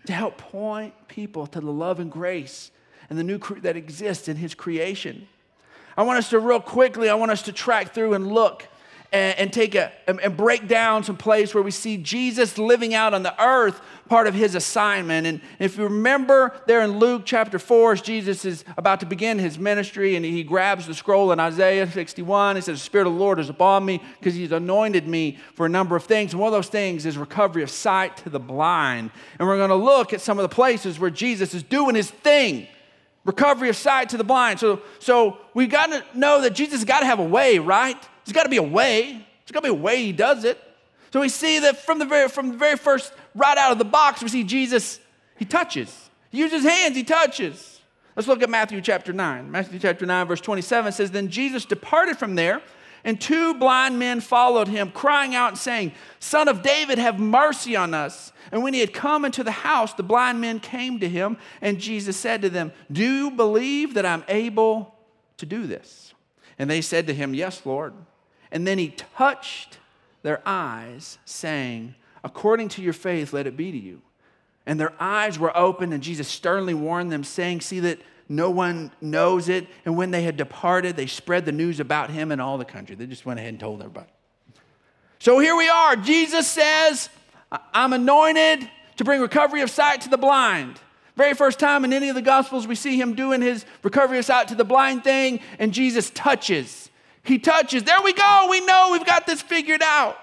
to 0.06 0.12
help 0.12 0.38
point 0.38 0.94
people 1.08 1.46
to 1.48 1.60
the 1.60 1.70
love 1.70 2.00
and 2.00 2.10
grace 2.10 2.70
and 3.10 3.18
the 3.18 3.24
new 3.24 3.38
cre- 3.38 3.60
that 3.60 3.76
exists 3.76 4.28
in 4.28 4.36
His 4.36 4.54
creation. 4.54 5.28
I 5.96 6.02
want 6.02 6.18
us 6.18 6.30
to 6.30 6.38
real 6.38 6.60
quickly, 6.60 7.08
I 7.08 7.14
want 7.14 7.30
us 7.30 7.42
to 7.42 7.52
track 7.52 7.92
through 7.92 8.14
and 8.14 8.32
look 8.32 8.68
and, 9.12 9.38
and 9.38 9.52
take 9.52 9.74
a 9.74 9.92
and 10.08 10.36
break 10.36 10.68
down 10.68 11.04
some 11.04 11.16
place 11.16 11.54
where 11.54 11.62
we 11.62 11.70
see 11.70 11.96
Jesus 11.96 12.58
living 12.58 12.94
out 12.94 13.14
on 13.14 13.22
the 13.22 13.42
earth 13.42 13.80
part 14.08 14.26
of 14.26 14.34
his 14.34 14.54
assignment. 14.54 15.26
And 15.26 15.40
if 15.58 15.76
you 15.76 15.84
remember 15.84 16.54
there 16.66 16.82
in 16.82 16.98
Luke 16.98 17.22
chapter 17.24 17.58
4, 17.58 17.92
as 17.92 18.02
Jesus 18.02 18.44
is 18.44 18.64
about 18.76 19.00
to 19.00 19.06
begin 19.06 19.38
his 19.38 19.58
ministry 19.58 20.16
and 20.16 20.24
he 20.24 20.44
grabs 20.44 20.86
the 20.86 20.94
scroll 20.94 21.32
in 21.32 21.40
Isaiah 21.40 21.90
61, 21.90 22.56
he 22.56 22.62
says, 22.62 22.78
The 22.78 22.84
Spirit 22.84 23.06
of 23.06 23.14
the 23.14 23.18
Lord 23.18 23.40
is 23.40 23.48
upon 23.48 23.84
me 23.84 24.00
because 24.18 24.34
he's 24.34 24.52
anointed 24.52 25.08
me 25.08 25.38
for 25.54 25.66
a 25.66 25.68
number 25.68 25.96
of 25.96 26.04
things. 26.04 26.32
And 26.32 26.40
one 26.40 26.48
of 26.48 26.52
those 26.52 26.68
things 26.68 27.04
is 27.04 27.18
recovery 27.18 27.62
of 27.62 27.70
sight 27.70 28.16
to 28.18 28.30
the 28.30 28.40
blind. 28.40 29.10
And 29.38 29.48
we're 29.48 29.56
going 29.56 29.70
to 29.70 29.76
look 29.76 30.12
at 30.12 30.20
some 30.20 30.38
of 30.38 30.42
the 30.42 30.54
places 30.54 30.98
where 30.98 31.10
Jesus 31.10 31.54
is 31.54 31.62
doing 31.62 31.94
his 31.94 32.10
thing 32.10 32.68
recovery 33.24 33.68
of 33.68 33.76
sight 33.76 34.10
to 34.10 34.16
the 34.16 34.24
blind. 34.24 34.60
So, 34.60 34.80
so 35.00 35.38
we've 35.52 35.68
got 35.68 35.86
to 35.86 36.04
know 36.16 36.42
that 36.42 36.54
Jesus 36.54 36.74
has 36.74 36.84
got 36.84 37.00
to 37.00 37.06
have 37.06 37.18
a 37.18 37.24
way, 37.24 37.58
right? 37.58 37.96
There's 38.26 38.34
got 38.34 38.42
to 38.42 38.48
be 38.48 38.56
a 38.56 38.62
way. 38.62 39.12
There's 39.12 39.52
got 39.52 39.60
to 39.60 39.72
be 39.72 39.78
a 39.78 39.82
way 39.82 40.02
he 40.02 40.12
does 40.12 40.44
it. 40.44 40.60
So 41.12 41.20
we 41.20 41.28
see 41.28 41.60
that 41.60 41.78
from 41.78 42.00
the 42.00 42.04
very 42.04 42.28
from 42.28 42.50
the 42.50 42.56
very 42.58 42.76
first 42.76 43.12
right 43.34 43.56
out 43.56 43.72
of 43.72 43.78
the 43.78 43.84
box, 43.84 44.22
we 44.22 44.28
see 44.28 44.44
Jesus, 44.44 44.98
he 45.38 45.44
touches. 45.44 46.10
He 46.30 46.38
uses 46.38 46.64
hands, 46.64 46.96
he 46.96 47.04
touches. 47.04 47.80
Let's 48.16 48.26
look 48.28 48.42
at 48.42 48.50
Matthew 48.50 48.80
chapter 48.80 49.12
9. 49.12 49.50
Matthew 49.50 49.78
chapter 49.78 50.06
9, 50.06 50.26
verse 50.26 50.40
27 50.40 50.92
says, 50.92 51.10
Then 51.10 51.28
Jesus 51.28 51.64
departed 51.64 52.18
from 52.18 52.34
there, 52.34 52.62
and 53.04 53.20
two 53.20 53.54
blind 53.54 53.98
men 53.98 54.20
followed 54.20 54.68
him, 54.68 54.90
crying 54.90 55.34
out 55.34 55.50
and 55.50 55.58
saying, 55.58 55.92
Son 56.18 56.48
of 56.48 56.62
David, 56.62 56.98
have 56.98 57.20
mercy 57.20 57.76
on 57.76 57.94
us. 57.94 58.32
And 58.50 58.62
when 58.62 58.74
he 58.74 58.80
had 58.80 58.94
come 58.94 59.24
into 59.24 59.44
the 59.44 59.50
house, 59.50 59.92
the 59.92 60.02
blind 60.02 60.40
men 60.40 60.60
came 60.60 60.98
to 61.00 61.08
him, 61.08 61.36
and 61.60 61.78
Jesus 61.78 62.16
said 62.16 62.42
to 62.42 62.50
them, 62.50 62.72
Do 62.90 63.04
you 63.04 63.30
believe 63.30 63.94
that 63.94 64.06
I'm 64.06 64.24
able 64.28 64.94
to 65.36 65.46
do 65.46 65.66
this? 65.66 66.14
And 66.58 66.70
they 66.70 66.80
said 66.80 67.06
to 67.06 67.14
him, 67.14 67.34
Yes, 67.34 67.64
Lord. 67.64 67.92
And 68.56 68.66
then 68.66 68.78
he 68.78 68.88
touched 68.88 69.76
their 70.22 70.40
eyes, 70.46 71.18
saying, 71.26 71.94
According 72.24 72.70
to 72.70 72.80
your 72.80 72.94
faith, 72.94 73.34
let 73.34 73.46
it 73.46 73.54
be 73.54 73.70
to 73.70 73.76
you. 73.76 74.00
And 74.64 74.80
their 74.80 74.94
eyes 74.98 75.38
were 75.38 75.54
opened, 75.54 75.92
and 75.92 76.02
Jesus 76.02 76.26
sternly 76.26 76.72
warned 76.72 77.12
them, 77.12 77.22
saying, 77.22 77.60
See 77.60 77.80
that 77.80 77.98
no 78.30 78.48
one 78.48 78.92
knows 79.02 79.50
it. 79.50 79.66
And 79.84 79.94
when 79.94 80.10
they 80.10 80.22
had 80.22 80.38
departed, 80.38 80.96
they 80.96 81.04
spread 81.04 81.44
the 81.44 81.52
news 81.52 81.80
about 81.80 82.08
him 82.08 82.32
in 82.32 82.40
all 82.40 82.56
the 82.56 82.64
country. 82.64 82.96
They 82.96 83.04
just 83.04 83.26
went 83.26 83.38
ahead 83.38 83.50
and 83.50 83.60
told 83.60 83.80
everybody. 83.80 84.10
So 85.18 85.38
here 85.38 85.54
we 85.54 85.68
are. 85.68 85.94
Jesus 85.94 86.48
says, 86.48 87.10
I'm 87.74 87.92
anointed 87.92 88.70
to 88.96 89.04
bring 89.04 89.20
recovery 89.20 89.60
of 89.60 89.68
sight 89.68 90.00
to 90.00 90.08
the 90.08 90.16
blind. 90.16 90.80
Very 91.14 91.34
first 91.34 91.58
time 91.58 91.84
in 91.84 91.92
any 91.92 92.08
of 92.08 92.14
the 92.14 92.22
Gospels, 92.22 92.66
we 92.66 92.74
see 92.74 92.98
him 92.98 93.16
doing 93.16 93.42
his 93.42 93.66
recovery 93.82 94.16
of 94.16 94.24
sight 94.24 94.48
to 94.48 94.54
the 94.54 94.64
blind 94.64 95.04
thing, 95.04 95.40
and 95.58 95.74
Jesus 95.74 96.08
touches. 96.08 96.88
He 97.26 97.38
touches. 97.38 97.82
There 97.82 98.00
we 98.02 98.12
go. 98.12 98.46
We 98.50 98.64
know 98.64 98.90
we've 98.92 99.04
got 99.04 99.26
this 99.26 99.42
figured 99.42 99.82
out. 99.82 100.16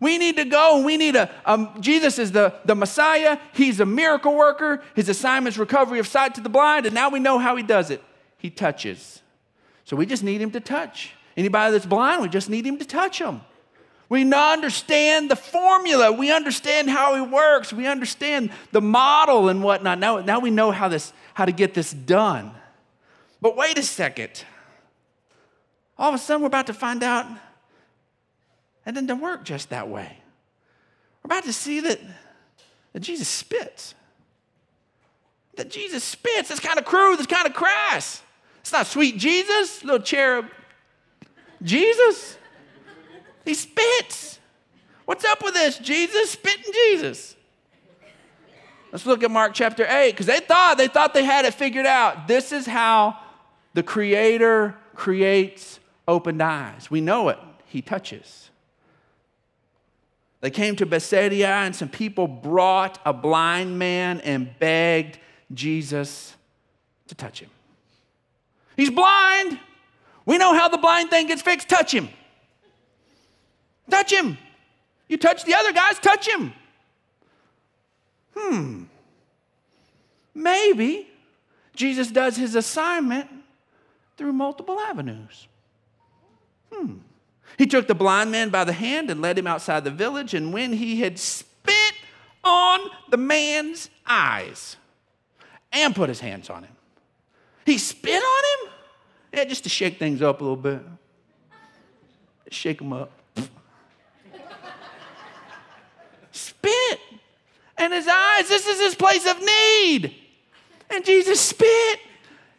We 0.00 0.18
need 0.18 0.36
to 0.36 0.44
go 0.44 0.82
we 0.84 0.96
need 0.96 1.14
a, 1.14 1.30
um, 1.46 1.80
Jesus 1.80 2.18
is 2.18 2.32
the, 2.32 2.54
the 2.64 2.74
Messiah. 2.74 3.38
He's 3.54 3.78
a 3.78 3.86
miracle 3.86 4.34
worker. 4.34 4.82
His 4.96 5.08
assignment 5.08 5.54
is 5.54 5.58
recovery 5.58 6.00
of 6.00 6.08
sight 6.08 6.34
to 6.34 6.40
the 6.40 6.48
blind, 6.48 6.86
and 6.86 6.94
now 6.94 7.08
we 7.08 7.20
know 7.20 7.38
how 7.38 7.54
he 7.54 7.62
does 7.62 7.90
it. 7.90 8.02
He 8.36 8.50
touches. 8.50 9.22
So 9.84 9.94
we 9.94 10.04
just 10.04 10.24
need 10.24 10.40
him 10.40 10.50
to 10.50 10.60
touch. 10.60 11.12
Anybody 11.36 11.72
that's 11.72 11.86
blind, 11.86 12.20
we 12.20 12.28
just 12.28 12.50
need 12.50 12.66
him 12.66 12.78
to 12.78 12.84
touch 12.84 13.20
them. 13.20 13.42
We 14.08 14.30
understand 14.34 15.30
the 15.30 15.36
formula. 15.36 16.12
We 16.12 16.32
understand 16.32 16.90
how 16.90 17.14
he 17.14 17.22
works. 17.22 17.72
We 17.72 17.86
understand 17.86 18.50
the 18.72 18.82
model 18.82 19.48
and 19.48 19.62
whatnot. 19.62 19.98
Now, 20.00 20.18
now 20.18 20.40
we 20.40 20.50
know 20.50 20.70
how, 20.70 20.88
this, 20.88 21.12
how 21.32 21.46
to 21.46 21.52
get 21.52 21.72
this 21.74 21.92
done. 21.92 22.50
But 23.40 23.56
wait 23.56 23.78
a 23.78 23.82
second. 23.82 24.44
All 26.02 26.08
of 26.08 26.16
a 26.16 26.18
sudden, 26.18 26.42
we're 26.42 26.48
about 26.48 26.66
to 26.66 26.74
find 26.74 27.00
out 27.04 27.26
it 28.84 28.92
didn't 28.92 29.20
work 29.20 29.44
just 29.44 29.70
that 29.70 29.88
way. 29.88 30.18
We're 31.22 31.28
about 31.28 31.44
to 31.44 31.52
see 31.52 31.78
that, 31.78 32.00
that 32.92 33.00
Jesus 33.00 33.28
spits. 33.28 33.94
That 35.54 35.70
Jesus 35.70 36.02
spits. 36.02 36.48
That's 36.48 36.60
kind 36.60 36.76
of 36.76 36.84
crude. 36.84 37.20
That's 37.20 37.28
kind 37.28 37.46
of 37.46 37.54
crass. 37.54 38.20
It's 38.62 38.72
not 38.72 38.88
sweet 38.88 39.16
Jesus, 39.16 39.84
little 39.84 40.00
cherub 40.00 40.46
Jesus. 41.62 42.36
He 43.44 43.54
spits. 43.54 44.40
What's 45.04 45.24
up 45.24 45.44
with 45.44 45.54
this? 45.54 45.78
Jesus 45.78 46.30
spitting 46.30 46.72
Jesus. 46.72 47.36
Let's 48.90 49.06
look 49.06 49.22
at 49.22 49.30
Mark 49.30 49.54
chapter 49.54 49.86
8 49.88 50.10
because 50.10 50.26
they 50.26 50.40
thought 50.40 50.78
they 50.78 50.88
thought 50.88 51.14
they 51.14 51.24
had 51.24 51.44
it 51.44 51.54
figured 51.54 51.86
out. 51.86 52.26
This 52.26 52.50
is 52.50 52.66
how 52.66 53.16
the 53.74 53.84
creator 53.84 54.74
creates 54.96 55.78
opened 56.06 56.42
eyes. 56.42 56.90
We 56.90 57.00
know 57.00 57.28
it. 57.28 57.38
He 57.66 57.82
touches. 57.82 58.50
They 60.40 60.50
came 60.50 60.74
to 60.76 60.86
Bethsaida, 60.86 61.46
and 61.46 61.74
some 61.74 61.88
people 61.88 62.26
brought 62.26 62.98
a 63.06 63.12
blind 63.12 63.78
man 63.78 64.20
and 64.22 64.50
begged 64.58 65.18
Jesus 65.54 66.34
to 67.06 67.14
touch 67.14 67.40
him. 67.40 67.50
He's 68.76 68.90
blind. 68.90 69.58
We 70.26 70.38
know 70.38 70.54
how 70.54 70.68
the 70.68 70.78
blind 70.78 71.10
thing 71.10 71.28
gets 71.28 71.42
fixed. 71.42 71.68
Touch 71.68 71.92
him. 71.92 72.08
Touch 73.88 74.12
him. 74.12 74.38
You 75.08 75.16
touch 75.16 75.44
the 75.44 75.54
other 75.54 75.72
guys, 75.72 75.98
touch 75.98 76.28
him. 76.28 76.52
Hmm. 78.34 78.84
Maybe 80.34 81.06
Jesus 81.74 82.10
does 82.10 82.36
his 82.36 82.54
assignment 82.54 83.28
through 84.16 84.32
multiple 84.32 84.80
avenues. 84.80 85.48
Hmm. 86.72 86.94
He 87.58 87.66
took 87.66 87.86
the 87.86 87.94
blind 87.94 88.30
man 88.30 88.50
by 88.50 88.64
the 88.64 88.72
hand 88.72 89.10
and 89.10 89.20
led 89.20 89.38
him 89.38 89.46
outside 89.46 89.84
the 89.84 89.90
village, 89.90 90.34
and 90.34 90.52
when 90.52 90.72
he 90.72 91.00
had 91.00 91.18
spit 91.18 91.94
on 92.42 92.80
the 93.10 93.16
man's 93.16 93.90
eyes 94.06 94.76
and 95.70 95.94
put 95.94 96.08
his 96.08 96.20
hands 96.20 96.50
on 96.50 96.64
him, 96.64 96.72
he 97.64 97.78
spit 97.78 98.22
on 98.22 98.66
him? 98.66 98.72
Yeah, 99.34 99.44
just 99.44 99.62
to 99.64 99.68
shake 99.68 99.98
things 99.98 100.22
up 100.22 100.40
a 100.40 100.44
little 100.44 100.56
bit. 100.56 100.80
Shake 102.50 102.78
them 102.78 102.92
up. 102.92 103.10
spit 106.32 107.00
in 107.78 107.92
his 107.92 108.06
eyes. 108.08 108.48
This 108.48 108.66
is 108.66 108.80
his 108.80 108.94
place 108.94 109.26
of 109.26 109.38
need. 109.40 110.14
And 110.90 111.04
Jesus 111.04 111.40
spit 111.40 112.00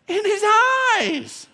in 0.08 0.26
his 0.26 0.44
eyes. 0.98 1.48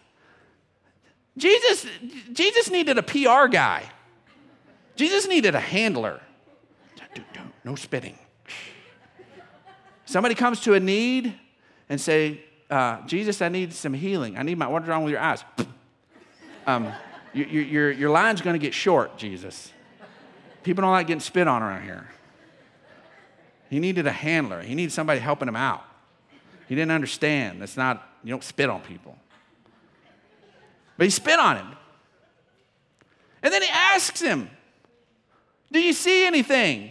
Jesus, 1.40 1.86
Jesus 2.34 2.70
needed 2.70 2.98
a 2.98 3.04
PR 3.04 3.48
guy. 3.50 3.90
Jesus 4.96 5.28
needed 5.28 5.56
a 5.56 5.60
handler. 5.60 6.22
No 7.64 7.76
spitting. 7.76 8.18
Somebody 10.06 10.36
comes 10.36 10.60
to 10.62 10.74
a 10.74 10.80
need 10.80 11.34
and 11.88 12.00
say, 12.00 12.44
uh, 12.70 13.06
Jesus, 13.08 13.42
I 13.42 13.50
need 13.50 13.74
some 13.74 13.94
healing. 13.94 14.38
I 14.38 14.44
need 14.44 14.58
my, 14.58 14.68
what's 14.68 14.88
wrong 14.88 15.04
with 15.04 15.12
your 15.12 15.22
eyes? 15.22 15.44
Um, 16.68 16.92
your, 17.34 17.48
your, 17.48 17.92
your 17.92 18.10
line's 18.10 18.42
going 18.42 18.54
to 18.54 18.60
get 18.60 18.74
short, 18.74 19.18
Jesus. 19.18 19.72
People 20.64 20.82
don't 20.82 20.92
like 20.92 21.08
getting 21.08 21.22
spit 21.22 21.48
on 21.48 21.64
around 21.64 21.84
here. 21.84 22.08
He 23.70 23.80
needed 23.80 24.06
a 24.06 24.12
handler. 24.12 24.62
He 24.62 24.76
needed 24.76 24.92
somebody 24.92 25.20
helping 25.20 25.48
him 25.48 25.56
out. 25.56 25.84
He 26.68 26.76
didn't 26.76 26.92
understand. 26.92 27.62
That's 27.62 27.78
not, 27.78 28.08
you 28.24 28.32
don't 28.32 28.44
spit 28.44 28.70
on 28.70 28.82
people. 28.82 29.18
But 31.00 31.06
he 31.06 31.12
spit 31.12 31.40
on 31.40 31.56
him. 31.56 31.68
And 33.42 33.54
then 33.54 33.62
he 33.62 33.70
asks 33.72 34.20
him, 34.22 34.50
Do 35.72 35.80
you 35.80 35.94
see 35.94 36.26
anything? 36.26 36.90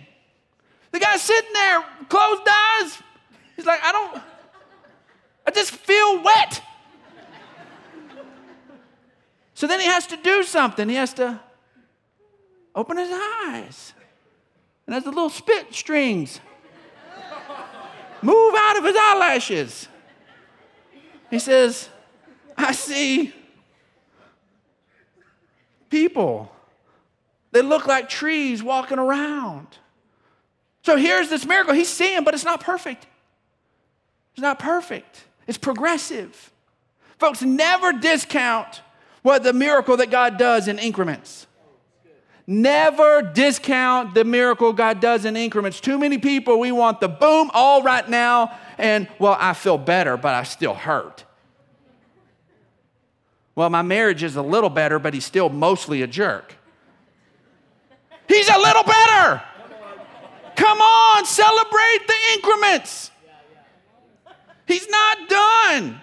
The 0.92 0.98
guy's 0.98 1.20
sitting 1.20 1.52
there, 1.52 1.84
closed 2.08 2.48
eyes. 2.50 3.02
He's 3.54 3.66
like, 3.66 3.80
I 3.84 3.92
don't, 3.92 4.22
I 5.46 5.50
just 5.50 5.72
feel 5.72 6.22
wet. 6.22 6.62
So 9.52 9.66
then 9.66 9.78
he 9.78 9.86
has 9.86 10.06
to 10.06 10.16
do 10.16 10.42
something. 10.42 10.88
He 10.88 10.94
has 10.94 11.12
to 11.14 11.38
open 12.74 12.96
his 12.96 13.10
eyes. 13.12 13.92
And 14.86 14.96
as 14.96 15.04
the 15.04 15.10
little 15.10 15.28
spit 15.28 15.74
strings 15.74 16.40
move 18.22 18.54
out 18.56 18.78
of 18.78 18.84
his 18.84 18.96
eyelashes, 18.98 19.86
he 21.28 21.38
says, 21.38 21.90
I 22.56 22.72
see 22.72 23.34
people. 25.90 26.50
They 27.52 27.62
look 27.62 27.86
like 27.86 28.08
trees 28.08 28.62
walking 28.62 28.98
around. 28.98 29.66
So 30.82 30.96
here's 30.96 31.28
this 31.28 31.44
miracle. 31.46 31.74
He's 31.74 31.88
seeing, 31.88 32.24
but 32.24 32.34
it's 32.34 32.44
not 32.44 32.60
perfect. 32.60 33.06
It's 34.38 34.42
not 34.42 34.60
perfect, 34.60 35.24
it's 35.48 35.58
progressive. 35.58 36.52
Folks, 37.18 37.42
never 37.42 37.92
discount 37.92 38.82
what 39.22 39.42
the 39.42 39.52
miracle 39.52 39.96
that 39.96 40.12
God 40.12 40.38
does 40.38 40.68
in 40.68 40.78
increments. 40.78 41.48
Never 42.46 43.20
discount 43.20 44.14
the 44.14 44.24
miracle 44.24 44.72
God 44.72 45.00
does 45.00 45.24
in 45.24 45.36
increments. 45.36 45.80
Too 45.80 45.98
many 45.98 46.18
people, 46.18 46.60
we 46.60 46.70
want 46.70 47.00
the 47.00 47.08
boom 47.08 47.50
all 47.52 47.82
right 47.82 48.08
now, 48.08 48.56
and 48.78 49.08
well, 49.18 49.36
I 49.40 49.54
feel 49.54 49.76
better, 49.76 50.16
but 50.16 50.34
I 50.34 50.44
still 50.44 50.74
hurt. 50.74 51.24
Well, 53.58 53.70
my 53.70 53.82
marriage 53.82 54.22
is 54.22 54.36
a 54.36 54.42
little 54.42 54.70
better, 54.70 55.00
but 55.00 55.14
he's 55.14 55.24
still 55.24 55.48
mostly 55.48 56.02
a 56.02 56.06
jerk. 56.06 56.54
He's 58.28 58.48
a 58.48 58.56
little 58.56 58.84
better. 58.84 59.42
Come 60.54 60.80
on, 60.80 61.24
celebrate 61.24 62.06
the 62.06 62.14
increments. 62.34 63.10
He's 64.68 64.88
not 64.88 65.28
done. 65.28 66.00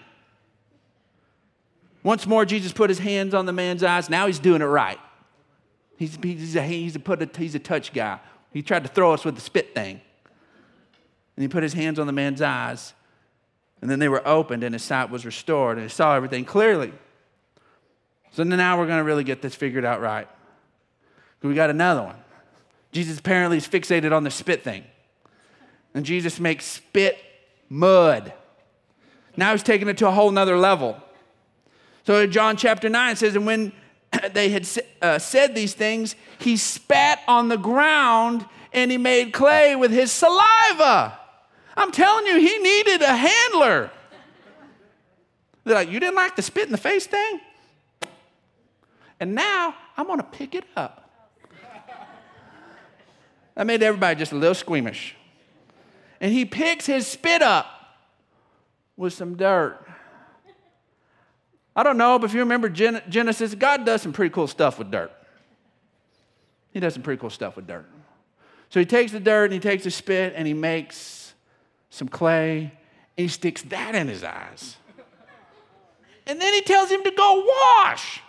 Once 2.04 2.28
more, 2.28 2.44
Jesus 2.44 2.74
put 2.74 2.90
his 2.90 3.00
hands 3.00 3.34
on 3.34 3.46
the 3.46 3.54
man's 3.54 3.84
eyes. 3.84 4.10
Now 4.10 4.28
he's 4.28 4.40
doing 4.40 4.62
it 4.62 4.66
right. 4.66 5.00
He's, 5.96 6.20
he's, 6.22 6.58
a, 6.58 6.62
he's, 6.62 6.98
a, 6.98 7.00
put 7.00 7.22
a, 7.22 7.40
he's 7.40 7.56
a 7.56 7.60
touch 7.60 7.94
guy. 7.94 8.20
He 8.52 8.64
tried 8.64 8.84
to 8.84 8.90
throw 8.90 9.14
us 9.14 9.24
with 9.24 9.36
the 9.36 9.42
spit 9.42 9.74
thing. 9.74 10.02
And 11.38 11.42
he 11.42 11.48
put 11.48 11.64
his 11.64 11.72
hands 11.72 12.00
on 12.00 12.08
the 12.08 12.12
man's 12.12 12.42
eyes. 12.42 12.94
And 13.82 13.90
then 13.90 14.00
they 14.00 14.10
were 14.10 14.28
opened, 14.28 14.66
and 14.66 14.76
his 14.76 14.84
sight 14.84 15.10
was 15.10 15.26
restored, 15.26 15.78
and 15.78 15.86
he 15.86 15.90
saw 15.90 16.18
everything 16.18 16.44
clearly. 16.44 16.92
So 18.36 18.44
now 18.44 18.78
we're 18.78 18.86
going 18.86 18.98
to 18.98 19.04
really 19.06 19.24
get 19.24 19.42
this 19.42 19.56
figured 19.56 19.86
out 19.86 20.02
right. 20.02 20.28
We 21.42 21.54
got 21.54 21.70
another 21.70 22.04
one. 22.04 22.18
Jesus 22.92 23.20
apparently 23.20 23.56
is 23.56 23.66
fixated 23.66 24.12
on 24.12 24.26
the 24.26 24.32
spit 24.32 24.62
thing. 24.62 24.84
And 25.94 26.06
Jesus 26.06 26.38
makes 26.38 26.66
spit 26.66 27.18
mud. 27.70 28.34
Now 29.38 29.54
he's 29.54 29.64
taking 29.64 29.88
it 29.88 29.98
to 30.00 30.08
a 30.10 30.12
whole 30.12 30.32
nother 30.32 30.58
level. 30.58 31.02
So 32.06 32.20
in 32.20 32.32
John 32.32 32.58
chapter 32.58 32.90
9 32.90 33.14
it 33.14 33.18
says, 33.20 33.38
And 33.38 33.46
when 33.46 33.72
they 34.34 34.50
had 34.50 34.68
uh, 35.02 35.18
said 35.18 35.56
these 35.56 35.74
things, 35.74 36.18
he 36.38 36.58
spat 36.58 37.22
on 37.30 37.48
the 37.48 37.58
ground 37.58 38.46
and 38.74 38.92
he 38.92 38.98
made 38.98 39.32
clay 39.32 39.78
with 39.78 39.92
his 39.92 40.12
saliva. 40.12 41.18
I'm 41.78 41.94
telling 41.94 42.26
you, 42.26 42.38
he 42.38 42.58
needed 42.58 43.02
a 43.02 43.16
handler. 43.16 43.92
They're 45.64 45.76
like, 45.76 45.90
You 45.90 46.02
didn't 46.02 46.16
like 46.16 46.36
the 46.36 46.42
spit 46.42 46.66
in 46.66 46.74
the 46.74 46.78
face 46.78 47.08
thing? 47.08 47.40
And 49.20 49.34
now 49.36 49.76
I'm 49.98 50.08
going 50.08 50.20
to 50.20 50.26
pick 50.26 50.56
it 50.56 50.66
up. 50.76 51.10
That 53.56 53.66
made 53.66 53.82
everybody 53.82 54.20
just 54.20 54.34
a 54.34 54.36
little 54.36 54.56
squeamish. 54.56 55.16
And 56.20 56.34
he 56.34 56.46
picks 56.46 56.86
his 56.86 57.08
spit 57.08 57.42
up 57.42 57.68
with 58.98 59.14
some 59.14 59.36
dirt. 59.36 59.80
I 61.76 61.84
don't 61.84 61.98
know, 61.98 62.20
but 62.20 62.30
if 62.30 62.34
you 62.34 62.40
remember 62.40 62.70
Genesis, 62.70 63.56
God 63.56 63.86
does 63.86 64.02
some 64.02 64.14
pretty 64.14 64.34
cool 64.34 64.48
stuff 64.48 64.80
with 64.80 64.92
dirt. 64.92 65.12
He 66.72 66.80
does 66.80 66.94
some 66.94 67.04
pretty 67.04 67.20
cool 67.20 67.30
stuff 67.30 67.56
with 67.56 67.68
dirt. 67.68 67.86
So 68.70 68.80
he 68.80 68.86
takes 68.86 69.14
the 69.14 69.20
dirt 69.20 69.46
and 69.46 69.54
he 69.54 69.60
takes 69.60 69.86
the 69.86 69.92
spit 69.92 70.34
and 70.36 70.46
he 70.46 70.54
makes 70.54 71.34
some 71.90 72.10
clay 72.10 72.60
and 73.18 73.24
he 73.24 73.28
sticks 73.30 73.62
that 73.64 73.96
in 73.96 74.10
his 74.10 74.24
eyes. 74.24 74.76
And 76.28 76.42
then 76.42 76.54
he 76.54 76.62
tells 76.62 76.90
him 76.90 77.04
to 77.04 77.12
go 77.12 77.46
wash. 77.46 78.22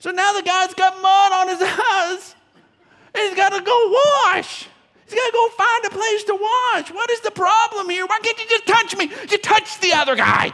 So 0.00 0.10
now 0.10 0.32
the 0.32 0.42
guy's 0.42 0.74
got 0.74 1.00
mud 1.00 1.32
on 1.32 1.48
his 1.48 1.62
eyes 1.62 2.34
and 3.14 3.28
he's 3.28 3.36
got 3.36 3.50
to 3.50 3.60
go 3.60 4.00
wash. 4.24 4.66
He's 5.04 5.14
got 5.14 5.26
to 5.26 5.32
go 5.32 5.48
find 5.50 5.84
a 5.84 5.90
place 5.90 6.24
to 6.24 6.34
wash. 6.34 6.90
What 6.90 7.10
is 7.10 7.20
the 7.20 7.30
problem 7.30 7.88
here? 7.88 8.06
Why 8.06 8.18
can't 8.20 8.38
you 8.38 8.48
just 8.48 8.66
touch 8.66 8.96
me? 8.96 9.10
You 9.30 9.38
touch 9.38 9.78
the 9.80 9.92
other 9.92 10.16
guy. 10.16 10.52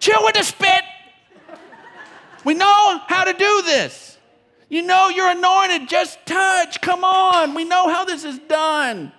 Chill 0.00 0.22
with 0.24 0.34
the 0.34 0.42
spit. 0.42 0.82
We 2.44 2.54
know 2.54 3.00
how 3.06 3.24
to 3.24 3.32
do 3.32 3.62
this. 3.62 4.18
You 4.68 4.82
know 4.82 5.08
you're 5.08 5.30
anointed. 5.30 5.88
Just 5.88 6.18
touch. 6.26 6.80
Come 6.80 7.04
on. 7.04 7.54
We 7.54 7.64
know 7.64 7.88
how 7.88 8.04
this 8.04 8.24
is 8.24 8.38
done. 8.40 9.12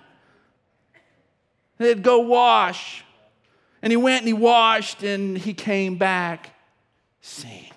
They'd 1.78 2.02
go 2.02 2.18
wash. 2.18 3.04
And 3.80 3.92
he 3.92 3.96
went 3.96 4.22
and 4.22 4.28
he 4.28 4.34
washed 4.34 5.02
and 5.02 5.38
he 5.38 5.54
came 5.54 5.96
back 5.96 6.54
seeing. 7.20 7.72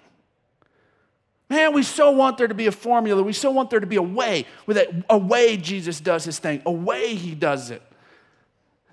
Man, 1.49 1.73
we 1.73 1.81
so 1.81 2.11
want 2.11 2.37
there 2.37 2.47
to 2.47 2.53
be 2.53 2.67
a 2.67 2.71
formula. 2.71 3.23
We 3.23 3.33
so 3.33 3.49
want 3.49 3.71
there 3.71 3.79
to 3.79 3.87
be 3.87 3.95
a 3.95 4.03
way, 4.03 4.45
with 4.67 4.77
a 5.09 5.17
way 5.17 5.57
Jesus 5.57 5.99
does 5.99 6.23
his 6.23 6.37
thing, 6.37 6.61
a 6.65 6.71
way 6.71 7.15
he 7.15 7.33
does 7.33 7.71
it. 7.71 7.81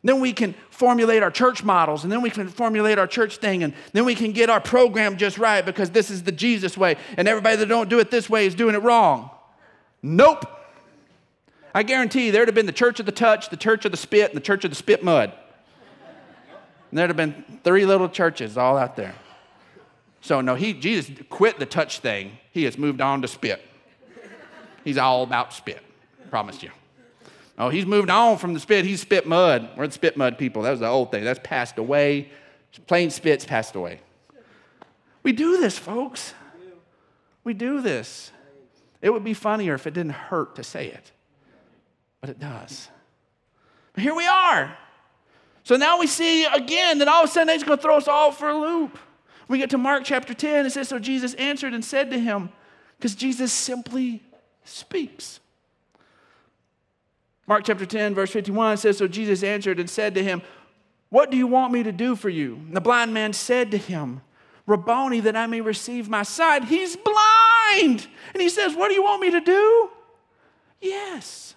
Then 0.03 0.21
we 0.21 0.33
can 0.33 0.55
formulate 0.71 1.23
our 1.23 1.31
church 1.31 1.65
models, 1.65 2.05
and 2.05 2.13
then 2.13 2.23
we 2.23 2.31
can 2.31 2.49
formulate 2.49 2.99
our 2.99 3.07
church 3.07 3.39
thing, 3.39 3.63
and 3.63 3.75
then 3.93 4.05
we 4.05 4.15
can 4.15 4.33
get 4.33 4.49
our 4.49 4.61
program 4.61 5.17
just 5.17 5.37
right 5.37 5.67
because 5.67 5.91
this 5.91 6.11
is 6.11 6.23
the 6.23 6.33
Jesus 6.33 6.79
way, 6.79 6.97
and 7.17 7.29
everybody 7.29 7.57
that 7.57 7.67
don't 7.67 7.91
do 7.91 7.99
it 7.99 8.11
this 8.11 8.31
way 8.31 8.47
is 8.47 8.55
doing 8.55 8.75
it 8.75 8.83
wrong. 8.83 9.31
Nope. 10.03 10.47
I 11.75 11.83
guarantee 11.83 12.27
you 12.27 12.33
there'd 12.33 12.49
have 12.49 12.55
been 12.55 12.67
the 12.67 12.73
church 12.73 13.01
of 13.01 13.07
the 13.07 13.13
touch, 13.13 13.51
the 13.51 13.57
church 13.57 13.85
of 13.85 13.91
the 13.91 13.99
spit, 13.99 14.31
and 14.31 14.37
the 14.37 14.45
church 14.45 14.65
of 14.65 14.71
the 14.71 14.77
spit 14.77 15.03
mud. 15.03 15.33
And 16.91 16.99
there'd 16.99 17.11
have 17.11 17.17
been 17.17 17.61
three 17.65 17.85
little 17.85 18.09
churches 18.09 18.57
all 18.57 18.79
out 18.79 18.97
there. 18.97 19.15
So 20.27 20.41
no, 20.41 20.57
he 20.57 20.73
Jesus 20.73 21.09
quit 21.31 21.61
the 21.61 21.67
touch 21.67 22.01
thing. 22.01 22.33
He 22.51 22.65
has 22.65 22.77
moved 22.77 23.01
on 23.01 23.23
to 23.23 23.29
spit. 23.29 23.63
He's 24.83 24.99
all 24.99 25.23
about 25.23 25.53
spit. 25.53 25.81
Promise 26.31 26.65
you. 26.65 26.71
Oh, 27.57 27.69
he's 27.69 27.87
moved 27.87 28.11
on 28.11 28.37
from 28.37 28.53
the 28.53 28.59
spit. 28.59 28.85
He's 28.85 29.01
spit 29.01 29.29
mud. 29.29 29.69
We're 29.77 29.87
the 29.87 29.93
spit 29.93 30.17
mud 30.17 30.37
people. 30.37 30.63
That 30.63 30.73
was 30.73 30.81
the 30.81 30.89
old 30.89 31.13
thing. 31.13 31.23
That's 31.23 31.39
passed 31.45 31.79
away. 31.79 32.29
Plain 32.89 33.11
spit's 33.11 33.45
passed 33.45 33.77
away. 33.77 34.01
We 35.23 35.31
do 35.31 35.61
this, 35.61 35.79
folks. 35.79 36.35
We 37.45 37.55
do 37.55 37.81
this. 37.81 38.33
It 39.03 39.11
would 39.11 39.23
be 39.23 39.33
funnier 39.33 39.75
if 39.75 39.87
it 39.87 39.95
didn't 39.95 40.11
hurt 40.11 40.57
to 40.57 40.65
say 40.65 40.89
it, 40.89 41.13
but 42.21 42.31
it 42.31 42.41
does. 42.41 42.89
But 43.93 44.03
here 44.03 44.17
we 44.17 44.27
are. 44.27 44.77
So 45.63 45.77
now 45.77 46.01
we 46.01 46.09
see 46.09 46.47
again 46.47 46.99
that 46.99 47.07
all 47.07 47.23
of 47.23 47.31
a 47.31 47.33
sudden 47.33 47.55
he's 47.55 47.63
going 47.63 47.79
to 47.79 47.83
throw 47.83 47.97
us 47.97 48.09
all 48.09 48.33
for 48.33 48.49
a 48.49 48.57
loop. 48.57 48.99
We 49.49 49.59
get 49.59 49.71
to 49.71 49.79
Mark 49.79 50.03
chapter 50.05 50.35
10, 50.35 50.67
it 50.67 50.71
says, 50.71 50.89
So 50.89 50.99
Jesus 50.99 51.35
answered 51.35 51.73
and 51.73 51.85
said 51.85 52.11
to 52.11 52.19
him, 52.19 52.51
because 52.97 53.15
Jesus 53.15 53.53
simply 53.53 54.23
speaks. 54.65 55.41
Mark 57.47 57.65
chapter 57.65 57.87
10, 57.87 58.15
verse 58.15 58.31
51 58.31 58.79
says, 58.79 58.99
So 58.99 59.07
Jesus 59.07 59.43
answered 59.43 59.79
and 59.79 59.89
said 59.89 60.15
to 60.15 60.25
him, 60.25 60.43
What 61.11 61.31
do 61.31 61.37
you 61.37 61.47
want 61.47 61.73
me 61.73 61.83
to 61.85 61.93
do 61.93 62.17
for 62.17 62.29
you? 62.29 62.57
And 62.57 62.77
the 62.77 62.81
blind 62.81 63.15
man 63.15 63.33
said 63.33 63.71
to 63.71 63.79
him, 63.79 64.23
Rabboni, 64.67 65.21
that 65.21 65.37
I 65.37 65.47
may 65.47 65.61
receive 65.61 66.09
my 66.09 66.25
sight. 66.25 66.65
He's 66.65 66.97
blind. 66.97 68.09
And 68.33 68.43
he 68.43 68.49
says, 68.49 68.75
What 68.75 68.89
do 68.89 68.95
you 68.95 69.05
want 69.05 69.23
me 69.23 69.31
to 69.31 69.41
do? 69.41 69.91
Yes. 70.81 71.55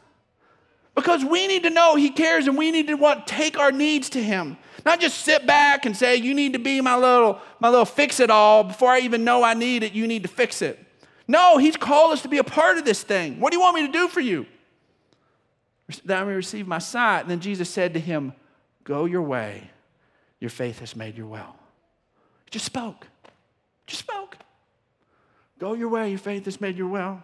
Because 0.93 1.23
we 1.23 1.47
need 1.47 1.63
to 1.63 1.69
know 1.69 1.95
he 1.95 2.09
cares 2.09 2.47
and 2.47 2.57
we 2.57 2.71
need 2.71 2.87
to 2.87 2.95
want 2.95 3.25
take 3.25 3.57
our 3.57 3.71
needs 3.71 4.09
to 4.09 4.23
him. 4.23 4.57
Not 4.85 4.99
just 4.99 5.19
sit 5.19 5.45
back 5.45 5.85
and 5.85 5.95
say, 5.95 6.15
You 6.15 6.33
need 6.33 6.53
to 6.53 6.59
be 6.59 6.81
my 6.81 6.95
little, 6.95 7.39
my 7.59 7.69
little 7.69 7.85
fix 7.85 8.19
it 8.19 8.29
all. 8.29 8.63
Before 8.63 8.89
I 8.89 8.99
even 8.99 9.23
know 9.23 9.43
I 9.43 9.53
need 9.53 9.83
it, 9.83 9.93
you 9.93 10.07
need 10.07 10.23
to 10.23 10.29
fix 10.29 10.61
it. 10.61 10.79
No, 11.27 11.57
he's 11.57 11.77
called 11.77 12.13
us 12.13 12.21
to 12.23 12.27
be 12.27 12.37
a 12.37 12.43
part 12.43 12.77
of 12.77 12.85
this 12.85 13.03
thing. 13.03 13.39
What 13.39 13.51
do 13.51 13.57
you 13.57 13.61
want 13.61 13.75
me 13.75 13.85
to 13.85 13.91
do 13.91 14.07
for 14.07 14.19
you? 14.19 14.45
that 16.05 16.21
I 16.21 16.23
may 16.23 16.33
receive 16.33 16.67
my 16.67 16.77
sight. 16.77 17.21
And 17.21 17.31
then 17.31 17.39
Jesus 17.39 17.69
said 17.69 17.93
to 17.93 17.99
him, 17.99 18.33
Go 18.83 19.05
your 19.05 19.21
way. 19.21 19.69
Your 20.39 20.49
faith 20.49 20.79
has 20.79 20.95
made 20.95 21.17
you 21.17 21.27
well. 21.27 21.55
He 22.45 22.51
just 22.51 22.65
spoke. 22.65 23.07
Just 23.87 24.01
spoke. 24.01 24.37
Go 25.59 25.73
your 25.73 25.89
way. 25.89 26.09
Your 26.09 26.19
faith 26.19 26.45
has 26.45 26.61
made 26.61 26.77
you 26.77 26.87
well. 26.87 27.23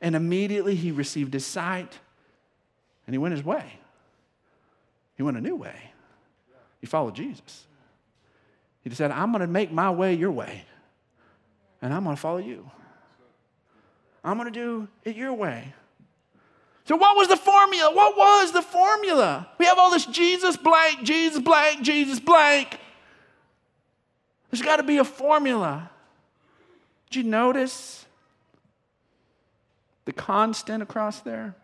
And 0.00 0.16
immediately 0.16 0.74
he 0.74 0.92
received 0.92 1.34
his 1.34 1.44
sight 1.44 1.98
and 3.06 3.14
he 3.14 3.18
went 3.18 3.34
his 3.34 3.44
way. 3.44 3.74
He 5.16 5.22
went 5.22 5.36
a 5.36 5.40
new 5.40 5.56
way. 5.56 5.89
He 6.80 6.86
followed 6.86 7.14
Jesus. 7.14 7.66
He 8.82 8.90
said, 8.90 9.10
I'm 9.10 9.30
going 9.32 9.42
to 9.42 9.46
make 9.46 9.70
my 9.70 9.90
way 9.90 10.14
your 10.14 10.32
way, 10.32 10.64
and 11.82 11.92
I'm 11.92 12.04
going 12.04 12.16
to 12.16 12.20
follow 12.20 12.38
you. 12.38 12.70
I'm 14.24 14.38
going 14.38 14.52
to 14.52 14.58
do 14.58 14.88
it 15.04 15.16
your 15.16 15.34
way. 15.34 15.74
So, 16.84 16.96
what 16.96 17.16
was 17.16 17.28
the 17.28 17.36
formula? 17.36 17.94
What 17.94 18.16
was 18.16 18.52
the 18.52 18.62
formula? 18.62 19.48
We 19.58 19.66
have 19.66 19.78
all 19.78 19.90
this 19.90 20.06
Jesus 20.06 20.56
blank, 20.56 21.02
Jesus 21.04 21.40
blank, 21.40 21.82
Jesus 21.82 22.18
blank. 22.18 22.78
There's 24.50 24.62
got 24.62 24.76
to 24.76 24.82
be 24.82 24.98
a 24.98 25.04
formula. 25.04 25.90
Did 27.08 27.24
you 27.24 27.30
notice 27.30 28.06
the 30.04 30.12
constant 30.12 30.82
across 30.82 31.20
there? 31.20 31.54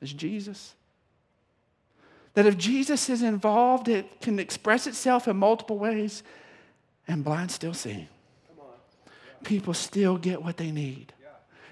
Is 0.00 0.12
Jesus. 0.12 0.74
That 2.34 2.46
if 2.46 2.58
Jesus 2.58 3.08
is 3.08 3.22
involved, 3.22 3.88
it 3.88 4.20
can 4.20 4.38
express 4.38 4.86
itself 4.86 5.28
in 5.28 5.36
multiple 5.36 5.78
ways, 5.78 6.22
and 7.08 7.24
blind 7.24 7.50
still 7.50 7.74
see. 7.74 8.08
People 9.44 9.74
still 9.74 10.16
get 10.16 10.42
what 10.42 10.56
they 10.56 10.70
need. 10.70 11.12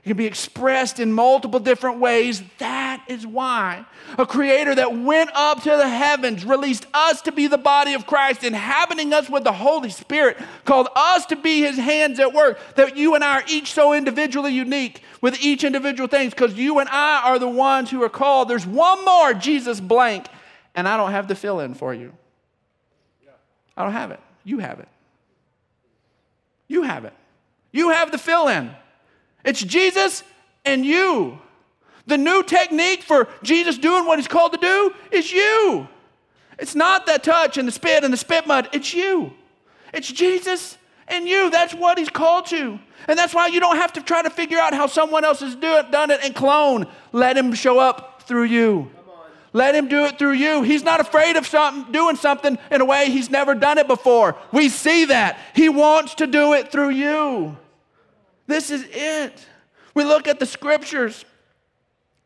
It 0.05 0.09
can 0.09 0.17
be 0.17 0.27
expressed 0.27 0.99
in 0.99 1.13
multiple 1.13 1.61
different 1.61 2.01
ways. 2.01 2.43
That 2.59 3.05
is 3.07 3.25
why 3.25 3.87
a 4.19 4.27
creator 4.27 4.75
that 4.75 4.99
went 4.99 5.31
up 5.33 5.63
to 5.63 5.71
the 5.71 5.89
heavens 5.89 6.45
released 6.45 6.87
us 6.93 7.23
to 7.23 7.31
be 7.31 7.47
the 7.47 7.57
body 7.57 7.95
of 7.95 8.05
Christ, 8.05 8.43
inhabiting 8.43 9.13
us 9.13 9.31
with 9.31 9.45
the 9.45 9.53
Holy 9.53 9.91
Spirit, 9.91 10.39
called 10.65 10.89
us 10.97 11.25
to 11.27 11.37
be 11.37 11.61
his 11.61 11.77
hands 11.77 12.19
at 12.19 12.33
work, 12.33 12.59
that 12.75 12.97
you 12.97 13.15
and 13.15 13.23
I 13.23 13.41
are 13.41 13.45
each 13.49 13.73
so 13.73 13.93
individually 13.93 14.53
unique 14.53 15.03
with 15.21 15.41
each 15.41 15.63
individual 15.63 16.09
things, 16.09 16.35
because 16.35 16.55
you 16.55 16.81
and 16.81 16.89
I 16.89 17.23
are 17.25 17.39
the 17.39 17.49
ones 17.49 17.89
who 17.89 18.03
are 18.03 18.09
called. 18.09 18.49
There's 18.49 18.67
one 18.67 19.05
more 19.05 19.35
Jesus 19.35 19.79
blank, 19.81 20.27
and 20.75 20.89
I 20.89 20.97
don't 20.97 21.11
have 21.11 21.29
the 21.29 21.35
fill 21.35 21.61
in 21.61 21.75
for 21.75 21.93
you. 21.95 22.13
I 23.77 23.85
don't 23.85 23.93
have 23.93 24.11
it. 24.11 24.21
You 24.45 24.59
have 24.59 24.81
it. 24.81 24.89
You 26.69 26.83
have 26.83 27.05
it. 27.05 27.13
You 27.73 27.91
have 27.91 28.13
the 28.13 28.19
fill 28.19 28.49
in. 28.49 28.71
It's 29.45 29.63
Jesus 29.63 30.23
and 30.65 30.85
you. 30.85 31.39
The 32.07 32.19
new 32.19 32.43
technique 32.43 33.03
for 33.03 33.29
Jesus 33.43 33.79
doing 33.79 34.07
what 34.07 34.19
he's 34.19 34.29
called 34.29 34.53
to 34.53 34.59
do 34.59 34.95
is 35.11 35.33
you. 35.33 35.89
It's 36.59 36.75
not 36.75 37.07
that 37.07 37.23
touch 37.23 37.57
and 37.57 37.67
the 37.67 37.73
spit 37.73 38.05
and 38.05 38.13
the 38.13 38.17
spit 38.17 38.47
mud, 38.47 38.69
it's 38.73 38.93
you. 38.93 39.33
It's 39.93 40.11
Jesus 40.11 40.77
and 41.09 41.29
you. 41.29 41.51
That's 41.51 41.75
what 41.75 41.99
he's 41.99 42.09
called 42.09 42.47
to. 42.47 42.79
And 43.09 43.19
that's 43.19 43.35
why 43.35 43.49
you 43.49 43.61
don't 43.61 43.77
have 43.77 43.93
to 43.95 44.03
try 44.03 44.23
to 44.23 44.31
figure 44.31 44.59
out 44.59 44.75
how 44.75 44.87
someone 44.87 45.25
else 45.25 45.41
has 45.41 45.55
do 45.55 45.77
it, 45.77 45.91
done 45.91 46.11
it 46.11 46.21
and 46.23 46.35
clone. 46.35 46.87
Let 47.13 47.37
him 47.37 47.53
show 47.53 47.79
up 47.79 48.23
through 48.23 48.45
you. 48.45 48.91
Let 49.53 49.75
him 49.75 49.89
do 49.89 50.05
it 50.07 50.19
through 50.19 50.33
you. 50.33 50.63
He's 50.63 50.83
not 50.83 51.01
afraid 51.01 51.37
of 51.37 51.47
something, 51.47 51.93
doing 51.93 52.17
something 52.17 52.59
in 52.71 52.81
a 52.81 52.85
way 52.85 53.11
he's 53.11 53.29
never 53.29 53.55
done 53.55 53.79
it 53.79 53.87
before. 53.87 54.37
We 54.51 54.69
see 54.69 55.07
that. 55.07 55.39
He 55.55 55.69
wants 55.69 56.15
to 56.17 56.27
do 56.27 56.55
it 56.55 56.73
through 56.73 56.91
you. 56.91 57.57
This 58.47 58.71
is 58.71 58.87
it. 58.91 59.47
We 59.95 60.05
look 60.05 60.27
at 60.27 60.39
the 60.41 60.47
scriptures. 60.47 61.25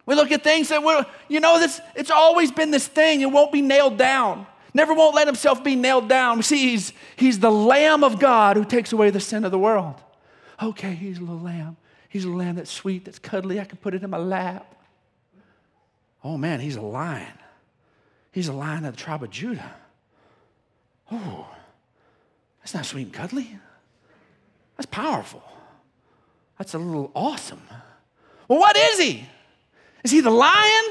We 0.06 0.14
look 0.14 0.30
at 0.30 0.44
things 0.44 0.68
that, 0.68 0.84
we 0.84 0.96
you 1.28 1.40
know, 1.40 1.58
this, 1.58 1.80
it's 1.96 2.12
always 2.12 2.52
been 2.52 2.70
this 2.70 2.86
thing. 2.86 3.22
It 3.22 3.30
won't 3.30 3.50
be 3.50 3.60
nailed 3.60 3.98
down. 3.98 4.46
Never 4.72 4.94
won't 4.94 5.16
let 5.16 5.26
himself 5.26 5.64
be 5.64 5.74
nailed 5.74 6.08
down. 6.08 6.36
We 6.36 6.42
see 6.42 6.70
he's, 6.70 6.92
he's 7.16 7.40
the 7.40 7.50
Lamb 7.50 8.04
of 8.04 8.20
God 8.20 8.56
who 8.56 8.64
takes 8.64 8.92
away 8.92 9.10
the 9.10 9.20
sin 9.20 9.44
of 9.44 9.50
the 9.50 9.58
world. 9.58 9.96
Okay, 10.62 10.94
he's 10.94 11.18
a 11.18 11.22
little 11.22 11.40
lamb. 11.40 11.76
He's 12.08 12.24
a 12.24 12.30
lamb 12.30 12.54
that's 12.54 12.70
sweet, 12.70 13.04
that's 13.04 13.18
cuddly. 13.18 13.58
I 13.58 13.64
can 13.64 13.78
put 13.78 13.94
it 13.94 14.04
in 14.04 14.10
my 14.10 14.18
lap. 14.18 14.75
Oh 16.26 16.36
man, 16.36 16.58
he's 16.58 16.74
a 16.74 16.82
lion. 16.82 17.38
He's 18.32 18.48
a 18.48 18.52
lion 18.52 18.84
of 18.84 18.96
the 18.96 19.00
tribe 19.00 19.22
of 19.22 19.30
Judah. 19.30 19.76
Oh, 21.12 21.46
that's 22.58 22.74
not 22.74 22.84
sweet 22.84 23.02
and 23.02 23.12
cuddly. 23.12 23.56
That's 24.76 24.86
powerful. 24.86 25.44
That's 26.58 26.74
a 26.74 26.78
little 26.78 27.12
awesome. 27.14 27.62
Well, 28.48 28.58
what 28.58 28.76
is 28.76 28.98
he? 28.98 29.24
Is 30.02 30.10
he 30.10 30.20
the 30.20 30.30
lion? 30.30 30.84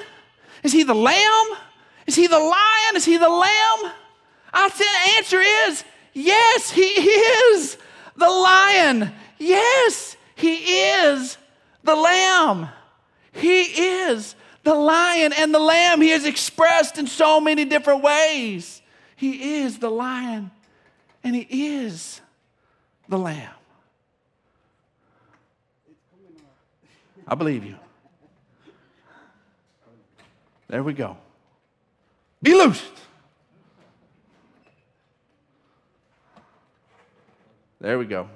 Is 0.64 0.72
he 0.72 0.84
the 0.84 0.96
lamb? 0.96 1.58
Is 2.08 2.16
he 2.16 2.28
the 2.28 2.40
lion? 2.40 2.96
Is 2.96 3.04
he 3.04 3.18
the 3.18 3.28
lamb? 3.28 3.92
I 4.54 4.70
said 4.70 4.86
the 4.86 5.18
answer 5.18 5.42
is 5.68 5.84
yes, 6.14 6.72
he 6.72 6.82
is 6.82 7.78
the 8.16 8.30
lion. 8.30 9.12
Yes, 9.38 10.16
he 10.36 10.56
is 10.56 11.38
the 11.84 11.96
lamb. 11.96 12.70
He 13.34 13.64
is 13.64 14.34
the 14.66 14.74
lion 14.74 15.32
and 15.32 15.54
the 15.54 15.60
lamb. 15.60 16.02
He 16.02 16.10
is 16.10 16.26
expressed 16.26 16.98
in 16.98 17.08
so 17.08 17.40
many 17.40 17.64
different 17.64 18.04
ways. 18.04 18.82
He 19.16 19.60
is 19.60 19.78
the 19.78 19.90
lion 19.90 20.52
and 21.24 21.36
he 21.36 21.76
is 21.78 22.20
the 23.08 23.18
lamb. 23.18 23.54
I 27.28 27.36
believe 27.36 27.64
you. 27.64 27.76
There 30.68 30.84
we 30.84 30.94
go. 30.94 31.16
Be 32.42 32.56
loosed. 32.56 32.84
There 37.80 38.00
we 38.00 38.06
go. 38.06 38.30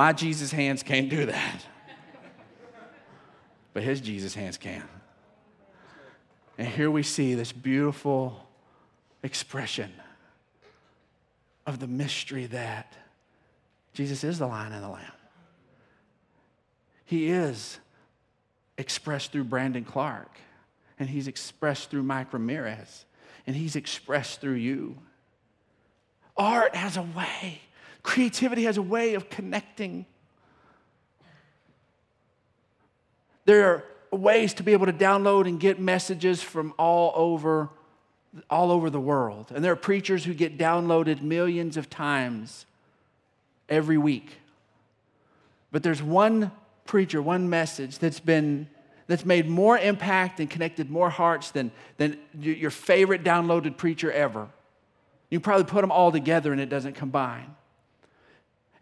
My 0.00 0.14
Jesus 0.14 0.50
hands 0.50 0.82
can't 0.82 1.10
do 1.10 1.26
that. 1.26 1.62
But 3.74 3.82
his 3.82 4.00
Jesus 4.00 4.34
hands 4.34 4.56
can. 4.56 4.82
And 6.56 6.66
here 6.66 6.90
we 6.90 7.02
see 7.02 7.34
this 7.34 7.52
beautiful 7.52 8.48
expression 9.22 9.92
of 11.66 11.80
the 11.80 11.86
mystery 11.86 12.46
that 12.46 12.96
Jesus 13.92 14.24
is 14.24 14.38
the 14.38 14.46
lion 14.46 14.72
and 14.72 14.82
the 14.82 14.88
lamb. 14.88 15.12
He 17.04 17.28
is 17.28 17.78
expressed 18.78 19.32
through 19.32 19.44
Brandon 19.44 19.84
Clark, 19.84 20.38
and 20.98 21.10
he's 21.10 21.28
expressed 21.28 21.90
through 21.90 22.04
Mike 22.04 22.32
Ramirez, 22.32 23.04
and 23.46 23.54
he's 23.54 23.76
expressed 23.76 24.40
through 24.40 24.54
you. 24.54 24.96
Art 26.38 26.74
has 26.74 26.96
a 26.96 27.02
way, 27.02 27.60
creativity 28.02 28.64
has 28.64 28.76
a 28.76 28.82
way 28.82 29.14
of 29.14 29.30
connecting. 29.30 30.06
There 33.44 33.66
are 33.66 33.84
ways 34.16 34.54
to 34.54 34.62
be 34.62 34.72
able 34.72 34.86
to 34.86 34.92
download 34.92 35.46
and 35.46 35.60
get 35.60 35.78
messages 35.78 36.42
from 36.42 36.74
all 36.78 37.12
over 37.14 37.70
all 38.48 38.70
over 38.70 38.90
the 38.90 39.00
world. 39.00 39.50
And 39.52 39.64
there 39.64 39.72
are 39.72 39.76
preachers 39.76 40.24
who 40.24 40.34
get 40.34 40.56
downloaded 40.56 41.20
millions 41.20 41.76
of 41.76 41.90
times 41.90 42.64
every 43.68 43.98
week. 43.98 44.38
But 45.72 45.82
there's 45.82 46.02
one 46.02 46.52
preacher, 46.84 47.20
one 47.20 47.50
message 47.50 47.98
that's 47.98 48.20
been 48.20 48.68
that's 49.08 49.24
made 49.24 49.48
more 49.48 49.76
impact 49.76 50.38
and 50.38 50.48
connected 50.48 50.88
more 50.88 51.10
hearts 51.10 51.50
than, 51.50 51.72
than 51.96 52.16
your 52.38 52.70
favorite 52.70 53.24
downloaded 53.24 53.76
preacher 53.76 54.12
ever. 54.12 54.48
You 55.30 55.40
probably 55.40 55.64
put 55.64 55.80
them 55.80 55.90
all 55.90 56.12
together 56.12 56.52
and 56.52 56.60
it 56.60 56.68
doesn't 56.68 56.94
combine. 56.94 57.56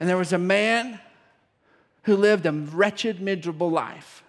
And 0.00 0.08
there 0.08 0.16
was 0.16 0.32
a 0.32 0.38
man 0.38 1.00
who 2.02 2.16
lived 2.16 2.46
a 2.46 2.52
wretched, 2.52 3.20
miserable 3.20 3.70
life. 3.70 4.22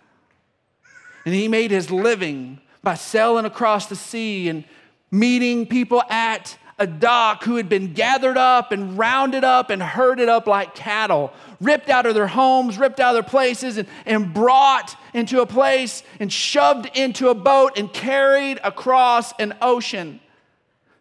And 1.26 1.34
he 1.34 1.48
made 1.48 1.72
his 1.72 1.92
living 1.92 2.60
by 2.82 2.96
sailing 2.96 3.46
across 3.46 3.88
the 3.88 3.96
sea 3.96 4.50
and 4.50 4.64
meeting 5.12 5.66
people 5.66 6.02
at 6.10 6.58
a 6.80 6.88
dock 6.88 7.44
who 7.44 7.58
had 7.58 7.68
been 7.68 7.94
gathered 7.94 8.38
up 8.38 8.72
and 8.72 8.98
rounded 8.98 9.44
up 9.44 9.70
and 9.70 9.84
herded 9.84 10.30
up 10.30 10.48
like 10.48 10.74
cattle, 10.76 11.34
ripped 11.60 11.90
out 11.90 12.06
of 12.06 12.16
their 12.16 12.28
homes, 12.28 12.78
ripped 12.78 13.02
out 13.02 13.10
of 13.10 13.16
their 13.16 13.30
places, 13.30 13.78
and, 13.78 13.88
and 14.06 14.34
brought 14.34 14.98
into 15.14 15.42
a 15.42 15.46
place 15.46 16.04
and 16.22 16.32
shoved 16.32 16.90
into 16.96 17.28
a 17.28 17.36
boat 17.36 17.78
and 17.78 17.92
carried 17.92 18.60
across 18.64 19.34
an 19.40 19.54
ocean 19.62 20.22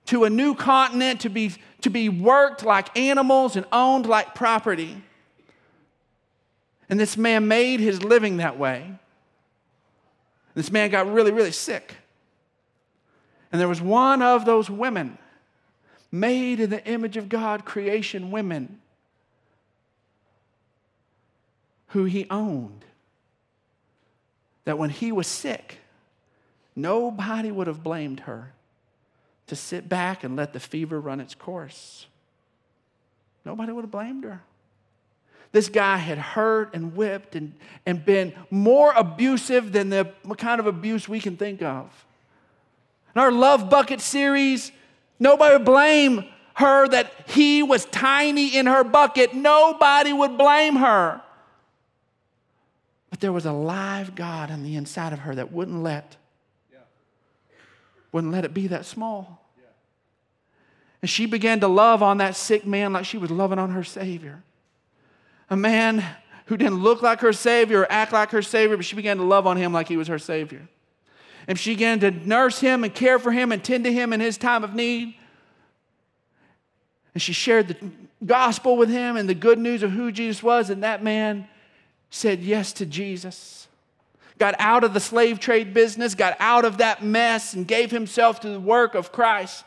to 0.08 0.24
a 0.24 0.30
new 0.30 0.54
continent 0.54 1.20
to 1.20 1.28
be, 1.28 1.52
to 1.82 1.90
be 1.90 2.08
worked 2.08 2.64
like 2.64 2.96
animals 2.96 3.56
and 3.56 3.66
owned 3.70 4.06
like 4.06 4.34
property. 4.34 5.02
And 6.88 6.98
this 6.98 7.18
man 7.18 7.46
made 7.46 7.78
his 7.78 8.02
living 8.02 8.38
that 8.38 8.58
way. 8.58 8.90
This 10.54 10.72
man 10.72 10.88
got 10.88 11.12
really, 11.12 11.30
really 11.30 11.52
sick. 11.52 11.94
And 13.52 13.60
there 13.60 13.68
was 13.68 13.82
one 13.82 14.22
of 14.22 14.46
those 14.46 14.70
women, 14.70 15.18
made 16.10 16.58
in 16.58 16.70
the 16.70 16.82
image 16.86 17.18
of 17.18 17.28
God, 17.28 17.66
creation 17.66 18.30
women, 18.30 18.80
who 21.88 22.04
he 22.04 22.26
owned. 22.30 22.86
That 24.64 24.78
when 24.78 24.88
he 24.88 25.12
was 25.12 25.26
sick, 25.26 25.80
nobody 26.74 27.50
would 27.50 27.66
have 27.66 27.82
blamed 27.82 28.20
her 28.20 28.54
to 29.48 29.56
sit 29.56 29.88
back 29.88 30.24
and 30.24 30.36
let 30.36 30.52
the 30.52 30.60
fever 30.60 31.00
run 31.00 31.20
its 31.20 31.34
course. 31.34 32.06
Nobody 33.44 33.72
would 33.72 33.82
have 33.82 33.90
blamed 33.90 34.24
her. 34.24 34.42
This 35.52 35.68
guy 35.68 35.96
had 35.96 36.18
hurt 36.18 36.74
and 36.74 36.94
whipped 36.94 37.34
and, 37.34 37.54
and 37.86 38.04
been 38.04 38.34
more 38.50 38.92
abusive 38.92 39.72
than 39.72 39.88
the 39.88 40.12
kind 40.36 40.60
of 40.60 40.66
abuse 40.66 41.08
we 41.08 41.20
can 41.20 41.36
think 41.36 41.62
of. 41.62 42.06
In 43.14 43.20
our 43.20 43.32
Love 43.32 43.70
Bucket 43.70 44.00
series, 44.00 44.70
nobody 45.18 45.56
would 45.56 45.64
blame 45.64 46.24
her 46.54 46.86
that 46.88 47.12
he 47.28 47.62
was 47.62 47.86
tiny 47.86 48.56
in 48.56 48.66
her 48.66 48.84
bucket. 48.84 49.34
Nobody 49.34 50.12
would 50.12 50.36
blame 50.36 50.76
her. 50.76 51.22
But 53.10 53.20
there 53.20 53.32
was 53.32 53.46
a 53.46 53.52
live 53.52 54.14
God 54.14 54.50
on 54.50 54.62
the 54.62 54.76
inside 54.76 55.12
of 55.12 55.20
her 55.20 55.34
that 55.34 55.50
wouldn't 55.50 55.82
let. 55.82 56.16
Wouldn't 58.12 58.32
let 58.32 58.44
it 58.44 58.54
be 58.54 58.66
that 58.68 58.84
small. 58.84 59.44
And 61.00 61.08
she 61.08 61.26
began 61.26 61.60
to 61.60 61.68
love 61.68 62.02
on 62.02 62.18
that 62.18 62.34
sick 62.34 62.66
man 62.66 62.92
like 62.92 63.04
she 63.04 63.18
was 63.18 63.30
loving 63.30 63.58
on 63.58 63.70
her 63.70 63.84
Savior. 63.84 64.42
A 65.48 65.56
man 65.56 66.04
who 66.46 66.56
didn't 66.56 66.82
look 66.82 67.02
like 67.02 67.20
her 67.20 67.32
Savior 67.32 67.80
or 67.80 67.92
act 67.92 68.12
like 68.12 68.30
her 68.30 68.42
Savior, 68.42 68.76
but 68.76 68.84
she 68.84 68.96
began 68.96 69.18
to 69.18 69.22
love 69.22 69.46
on 69.46 69.56
him 69.56 69.72
like 69.72 69.88
he 69.88 69.96
was 69.96 70.08
her 70.08 70.18
Savior 70.18 70.68
and 71.48 71.58
she 71.58 71.70
began 71.70 71.98
to 72.00 72.10
nurse 72.10 72.60
him 72.60 72.84
and 72.84 72.94
care 72.94 73.18
for 73.18 73.32
him 73.32 73.50
and 73.50 73.64
tend 73.64 73.84
to 73.84 73.92
him 73.92 74.12
in 74.12 74.20
his 74.20 74.36
time 74.36 74.62
of 74.62 74.74
need. 74.74 75.14
And 77.14 77.22
she 77.22 77.32
shared 77.32 77.68
the 77.68 77.76
gospel 78.24 78.76
with 78.76 78.90
him 78.90 79.16
and 79.16 79.26
the 79.26 79.34
good 79.34 79.58
news 79.58 79.82
of 79.82 79.92
who 79.92 80.12
Jesus 80.12 80.42
was, 80.42 80.68
and 80.68 80.82
that 80.84 81.02
man 81.02 81.48
said 82.10 82.40
yes 82.40 82.74
to 82.74 82.86
Jesus. 82.86 83.66
Got 84.38 84.54
out 84.58 84.84
of 84.84 84.94
the 84.94 85.00
slave 85.00 85.40
trade 85.40 85.74
business, 85.74 86.14
got 86.14 86.36
out 86.38 86.64
of 86.64 86.78
that 86.78 87.02
mess, 87.02 87.54
and 87.54 87.66
gave 87.66 87.90
himself 87.90 88.40
to 88.40 88.48
the 88.48 88.60
work 88.60 88.94
of 88.94 89.10
Christ. 89.12 89.64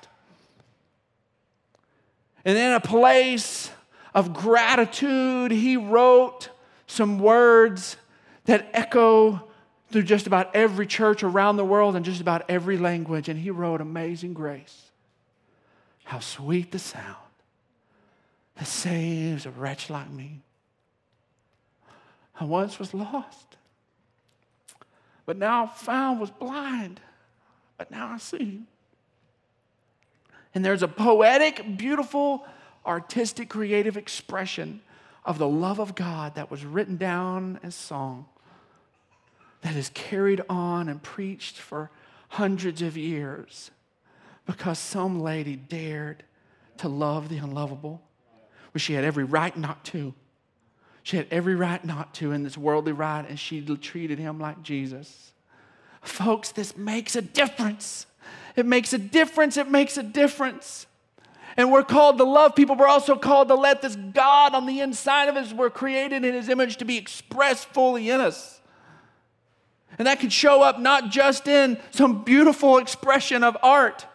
And 2.45 2.57
in 2.57 2.71
a 2.71 2.79
place 2.79 3.69
of 4.13 4.33
gratitude, 4.33 5.51
he 5.51 5.77
wrote 5.77 6.49
some 6.87 7.19
words 7.19 7.97
that 8.45 8.69
echo 8.73 9.47
through 9.89 10.03
just 10.03 10.25
about 10.25 10.55
every 10.55 10.87
church 10.87 11.21
around 11.21 11.57
the 11.57 11.65
world 11.65 11.95
and 11.95 12.05
just 12.05 12.21
about 12.21 12.43
every 12.49 12.77
language. 12.77 13.29
And 13.29 13.39
he 13.39 13.51
wrote 13.51 13.81
Amazing 13.81 14.33
Grace. 14.33 14.91
How 16.05 16.19
sweet 16.19 16.71
the 16.71 16.79
sound 16.79 17.15
that 18.55 18.65
saves 18.65 19.45
a 19.45 19.51
wretch 19.51 19.89
like 19.89 20.09
me. 20.09 20.41
I 22.39 22.45
once 22.45 22.79
was 22.79 22.93
lost, 22.93 23.57
but 25.25 25.37
now 25.37 25.65
I 25.65 25.67
found 25.67 26.19
was 26.19 26.29
blind, 26.29 26.99
but 27.77 27.91
now 27.91 28.09
I 28.11 28.17
see. 28.17 28.63
And 30.53 30.65
there's 30.65 30.83
a 30.83 30.87
poetic, 30.87 31.77
beautiful, 31.77 32.45
artistic, 32.85 33.49
creative 33.49 33.97
expression 33.97 34.81
of 35.23 35.37
the 35.37 35.47
love 35.47 35.79
of 35.79 35.95
God 35.95 36.35
that 36.35 36.49
was 36.49 36.65
written 36.65 36.97
down 36.97 37.59
as 37.63 37.75
song, 37.75 38.25
that 39.61 39.75
is 39.75 39.89
carried 39.93 40.41
on 40.49 40.89
and 40.89 41.01
preached 41.01 41.57
for 41.57 41.91
hundreds 42.29 42.81
of 42.81 42.97
years 42.97 43.71
because 44.45 44.79
some 44.79 45.21
lady 45.21 45.55
dared 45.55 46.23
to 46.77 46.87
love 46.89 47.29
the 47.29 47.37
unlovable, 47.37 48.01
which 48.73 48.83
she 48.83 48.93
had 48.93 49.03
every 49.03 49.23
right 49.23 49.55
not 49.55 49.85
to. 49.85 50.13
She 51.03 51.17
had 51.17 51.27
every 51.31 51.55
right 51.55 51.83
not 51.83 52.13
to 52.15 52.31
in 52.31 52.43
this 52.43 52.57
worldly 52.57 52.91
right, 52.91 53.25
and 53.27 53.39
she 53.39 53.61
treated 53.61 54.19
him 54.19 54.39
like 54.39 54.61
Jesus. 54.61 55.31
Folks, 56.01 56.51
this 56.51 56.77
makes 56.77 57.15
a 57.15 57.21
difference. 57.21 58.05
It 58.55 58.65
makes 58.65 58.93
a 58.93 58.97
difference. 58.97 59.57
It 59.57 59.69
makes 59.69 59.97
a 59.97 60.03
difference. 60.03 60.85
And 61.57 61.71
we're 61.71 61.83
called 61.83 62.17
to 62.17 62.23
love 62.23 62.55
people. 62.55 62.75
We're 62.75 62.87
also 62.87 63.15
called 63.15 63.49
to 63.49 63.55
let 63.55 63.81
this 63.81 63.95
God 63.95 64.55
on 64.55 64.65
the 64.65 64.79
inside 64.79 65.27
of 65.27 65.35
us, 65.35 65.53
we're 65.53 65.69
created 65.69 66.23
in 66.23 66.33
His 66.33 66.49
image 66.49 66.77
to 66.77 66.85
be 66.85 66.97
expressed 66.97 67.67
fully 67.69 68.09
in 68.09 68.21
us. 68.21 68.61
And 69.97 70.07
that 70.07 70.19
can 70.19 70.29
show 70.29 70.61
up 70.61 70.79
not 70.79 71.09
just 71.09 71.47
in 71.47 71.77
some 71.91 72.23
beautiful 72.23 72.77
expression 72.77 73.43
of 73.43 73.57
art 73.61 74.05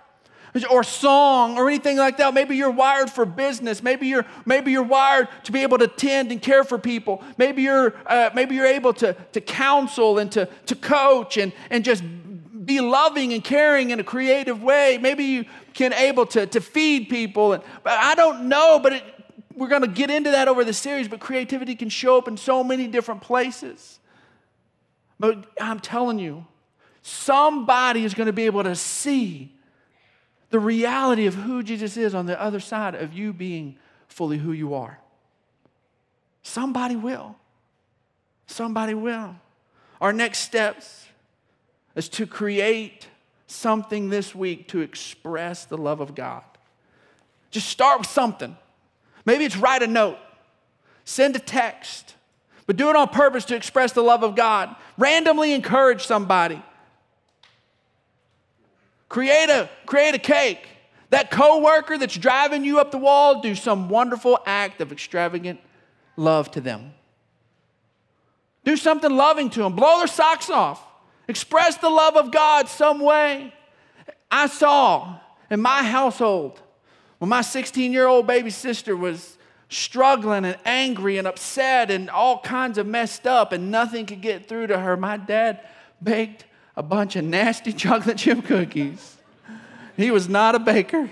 or 0.64 0.82
song 0.82 1.58
or 1.58 1.68
anything 1.68 1.96
like 1.96 2.16
that. 2.16 2.32
Maybe 2.32 2.56
you're 2.56 2.70
wired 2.70 3.10
for 3.10 3.24
business. 3.24 3.82
Maybe 3.82 4.06
you're, 4.06 4.24
maybe 4.44 4.72
you're 4.72 4.82
wired 4.82 5.28
to 5.44 5.52
be 5.52 5.62
able 5.62 5.78
to 5.78 5.88
tend 5.88 6.32
and 6.32 6.40
care 6.40 6.64
for 6.64 6.78
people. 6.78 7.22
Maybe 7.36 7.62
you're, 7.62 7.94
uh, 8.06 8.30
maybe 8.34 8.54
you're 8.54 8.66
able 8.66 8.92
to, 8.94 9.14
to 9.32 9.40
counsel 9.40 10.18
and 10.18 10.30
to, 10.32 10.48
to 10.66 10.74
coach 10.74 11.36
and, 11.36 11.52
and 11.70 11.84
just 11.84 12.02
be 12.64 12.80
loving 12.80 13.32
and 13.32 13.44
caring 13.44 13.90
in 13.90 14.00
a 14.00 14.04
creative 14.04 14.62
way. 14.62 14.98
Maybe 15.00 15.24
you 15.24 15.44
can 15.74 15.92
able 15.92 16.26
to, 16.26 16.46
to 16.46 16.60
feed 16.60 17.08
people. 17.08 17.52
And, 17.52 17.62
I 17.84 18.14
don't 18.14 18.48
know, 18.48 18.78
but 18.78 18.94
it, 18.94 19.04
we're 19.54 19.68
going 19.68 19.82
to 19.82 19.88
get 19.88 20.10
into 20.10 20.30
that 20.32 20.48
over 20.48 20.64
the 20.64 20.72
series. 20.72 21.08
But 21.08 21.20
creativity 21.20 21.74
can 21.74 21.88
show 21.88 22.18
up 22.18 22.28
in 22.28 22.36
so 22.36 22.64
many 22.64 22.86
different 22.86 23.22
places. 23.22 24.00
But 25.18 25.46
I'm 25.60 25.80
telling 25.80 26.18
you, 26.18 26.46
somebody 27.02 28.04
is 28.04 28.14
going 28.14 28.26
to 28.26 28.32
be 28.32 28.46
able 28.46 28.64
to 28.64 28.74
see 28.74 29.55
the 30.50 30.60
reality 30.60 31.26
of 31.26 31.34
who 31.34 31.62
Jesus 31.62 31.96
is 31.96 32.14
on 32.14 32.26
the 32.26 32.40
other 32.40 32.60
side 32.60 32.94
of 32.94 33.12
you 33.12 33.32
being 33.32 33.76
fully 34.08 34.38
who 34.38 34.52
you 34.52 34.74
are. 34.74 34.98
Somebody 36.42 36.96
will. 36.96 37.36
Somebody 38.46 38.94
will. 38.94 39.34
Our 40.00 40.12
next 40.12 40.38
steps 40.40 41.06
is 41.94 42.08
to 42.10 42.26
create 42.26 43.08
something 43.46 44.10
this 44.10 44.34
week 44.34 44.68
to 44.68 44.80
express 44.80 45.64
the 45.64 45.78
love 45.78 46.00
of 46.00 46.14
God. 46.14 46.44
Just 47.50 47.68
start 47.68 48.00
with 48.00 48.08
something. 48.08 48.56
Maybe 49.24 49.44
it's 49.44 49.56
write 49.56 49.82
a 49.82 49.86
note, 49.86 50.18
send 51.04 51.34
a 51.36 51.40
text, 51.40 52.14
but 52.66 52.76
do 52.76 52.90
it 52.90 52.96
on 52.96 53.08
purpose 53.08 53.44
to 53.46 53.56
express 53.56 53.92
the 53.92 54.02
love 54.02 54.22
of 54.22 54.36
God. 54.36 54.74
Randomly 54.98 55.52
encourage 55.52 56.04
somebody. 56.04 56.62
Create 59.08 59.48
a, 59.48 59.68
create 59.86 60.14
a 60.14 60.18
cake. 60.18 60.66
That 61.10 61.30
coworker 61.30 61.98
that's 61.98 62.16
driving 62.16 62.64
you 62.64 62.80
up 62.80 62.90
the 62.90 62.98
wall, 62.98 63.40
do 63.40 63.54
some 63.54 63.88
wonderful 63.88 64.38
act 64.44 64.80
of 64.80 64.90
extravagant 64.90 65.60
love 66.16 66.50
to 66.52 66.60
them. 66.60 66.94
Do 68.64 68.76
something 68.76 69.10
loving 69.10 69.48
to 69.50 69.60
them. 69.62 69.76
Blow 69.76 69.98
their 69.98 70.08
socks 70.08 70.50
off. 70.50 70.84
Express 71.28 71.76
the 71.76 71.90
love 71.90 72.16
of 72.16 72.32
God 72.32 72.68
some 72.68 73.00
way. 73.00 73.54
I 74.30 74.48
saw 74.48 75.20
in 75.50 75.60
my 75.60 75.84
household 75.84 76.60
when 77.18 77.28
my 77.28 77.42
16 77.42 77.92
year 77.92 78.06
old 78.06 78.26
baby 78.26 78.50
sister 78.50 78.96
was 78.96 79.38
struggling 79.68 80.44
and 80.44 80.58
angry 80.64 81.18
and 81.18 81.26
upset 81.26 81.90
and 81.90 82.10
all 82.10 82.40
kinds 82.40 82.78
of 82.78 82.86
messed 82.86 83.26
up 83.26 83.52
and 83.52 83.70
nothing 83.70 84.06
could 84.06 84.20
get 84.20 84.48
through 84.48 84.68
to 84.68 84.78
her, 84.78 84.96
my 84.96 85.16
dad 85.16 85.60
baked 86.02 86.44
a 86.76 86.82
bunch 86.82 87.16
of 87.16 87.24
nasty 87.24 87.72
chocolate 87.84 88.18
chip 88.18 88.44
cookies. 88.44 89.16
He 89.96 90.10
was 90.10 90.28
not 90.28 90.54
a 90.54 90.58
baker. 90.58 91.10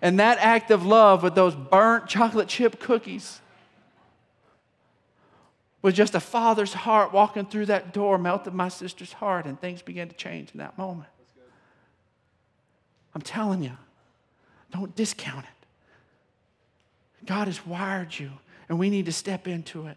And 0.00 0.20
that 0.20 0.38
act 0.38 0.70
of 0.70 0.86
love 0.86 1.22
with 1.22 1.34
those 1.34 1.56
burnt 1.56 2.06
chocolate 2.06 2.48
chip 2.48 2.78
cookies 2.78 3.40
was 5.82 5.94
just 5.94 6.14
a 6.14 6.20
father's 6.20 6.72
heart 6.72 7.12
walking 7.12 7.46
through 7.46 7.66
that 7.66 7.92
door, 7.92 8.18
melted 8.18 8.54
my 8.54 8.68
sister's 8.68 9.12
heart, 9.12 9.46
and 9.46 9.60
things 9.60 9.82
began 9.82 10.08
to 10.08 10.14
change 10.14 10.50
in 10.52 10.58
that 10.58 10.76
moment. 10.78 11.08
I'm 13.14 13.22
telling 13.22 13.62
you, 13.62 13.72
don't 14.70 14.94
discount 14.94 15.44
it. 15.44 17.26
God 17.26 17.48
has 17.48 17.66
wired 17.66 18.16
you, 18.16 18.30
and 18.68 18.78
we 18.78 18.90
need 18.90 19.06
to 19.06 19.12
step 19.12 19.48
into 19.48 19.86
it. 19.86 19.96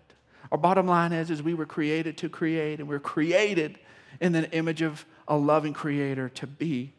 Our 0.52 0.58
bottom 0.58 0.88
line 0.88 1.14
is, 1.14 1.30
is 1.30 1.42
we 1.44 1.54
were 1.54 1.66
created 1.66 2.18
to 2.18 2.30
create, 2.30 2.80
and 2.80 2.88
we're 2.88 3.00
created 3.00 3.78
in 4.22 4.32
the 4.32 4.50
image 4.52 4.82
of 4.82 5.06
a 5.28 5.36
loving 5.36 5.74
creator 5.74 6.30
to 6.30 6.48
be 6.48 6.94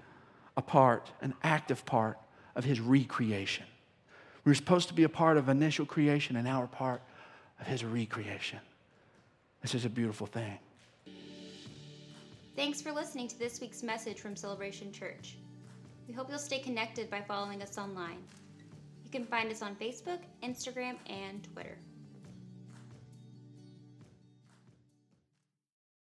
a 0.56 0.62
part, 0.62 1.10
an 1.22 1.32
active 1.42 1.86
part 1.86 2.18
of 2.56 2.64
his 2.64 2.80
recreation. 2.80 3.64
We 4.44 4.50
were 4.50 4.54
supposed 4.54 4.88
to 4.88 4.94
be 4.94 5.04
a 5.04 5.08
part 5.08 5.36
of 5.36 5.48
initial 5.48 5.86
creation, 5.86 6.36
and 6.36 6.44
now 6.44 6.60
we're 6.60 6.66
part 6.66 7.00
of 7.60 7.66
his 7.66 7.84
recreation. 7.84 8.58
This 9.62 9.74
is 9.74 9.84
a 9.84 9.88
beautiful 9.88 10.26
thing. 10.26 10.58
Thanks 12.56 12.82
for 12.82 12.92
listening 12.92 13.28
to 13.28 13.38
this 13.38 13.60
week's 13.60 13.82
message 13.82 14.20
from 14.20 14.36
Celebration 14.36 14.92
Church. 14.92 15.36
We 16.08 16.12
hope 16.12 16.28
you'll 16.28 16.38
stay 16.38 16.58
connected 16.58 17.08
by 17.08 17.22
following 17.22 17.62
us 17.62 17.78
online. 17.78 18.18
You 19.04 19.10
can 19.10 19.24
find 19.24 19.50
us 19.50 19.62
on 19.62 19.76
Facebook, 19.76 20.18
Instagram, 20.42 20.96
and 21.06 21.42
Twitter. 21.54 21.78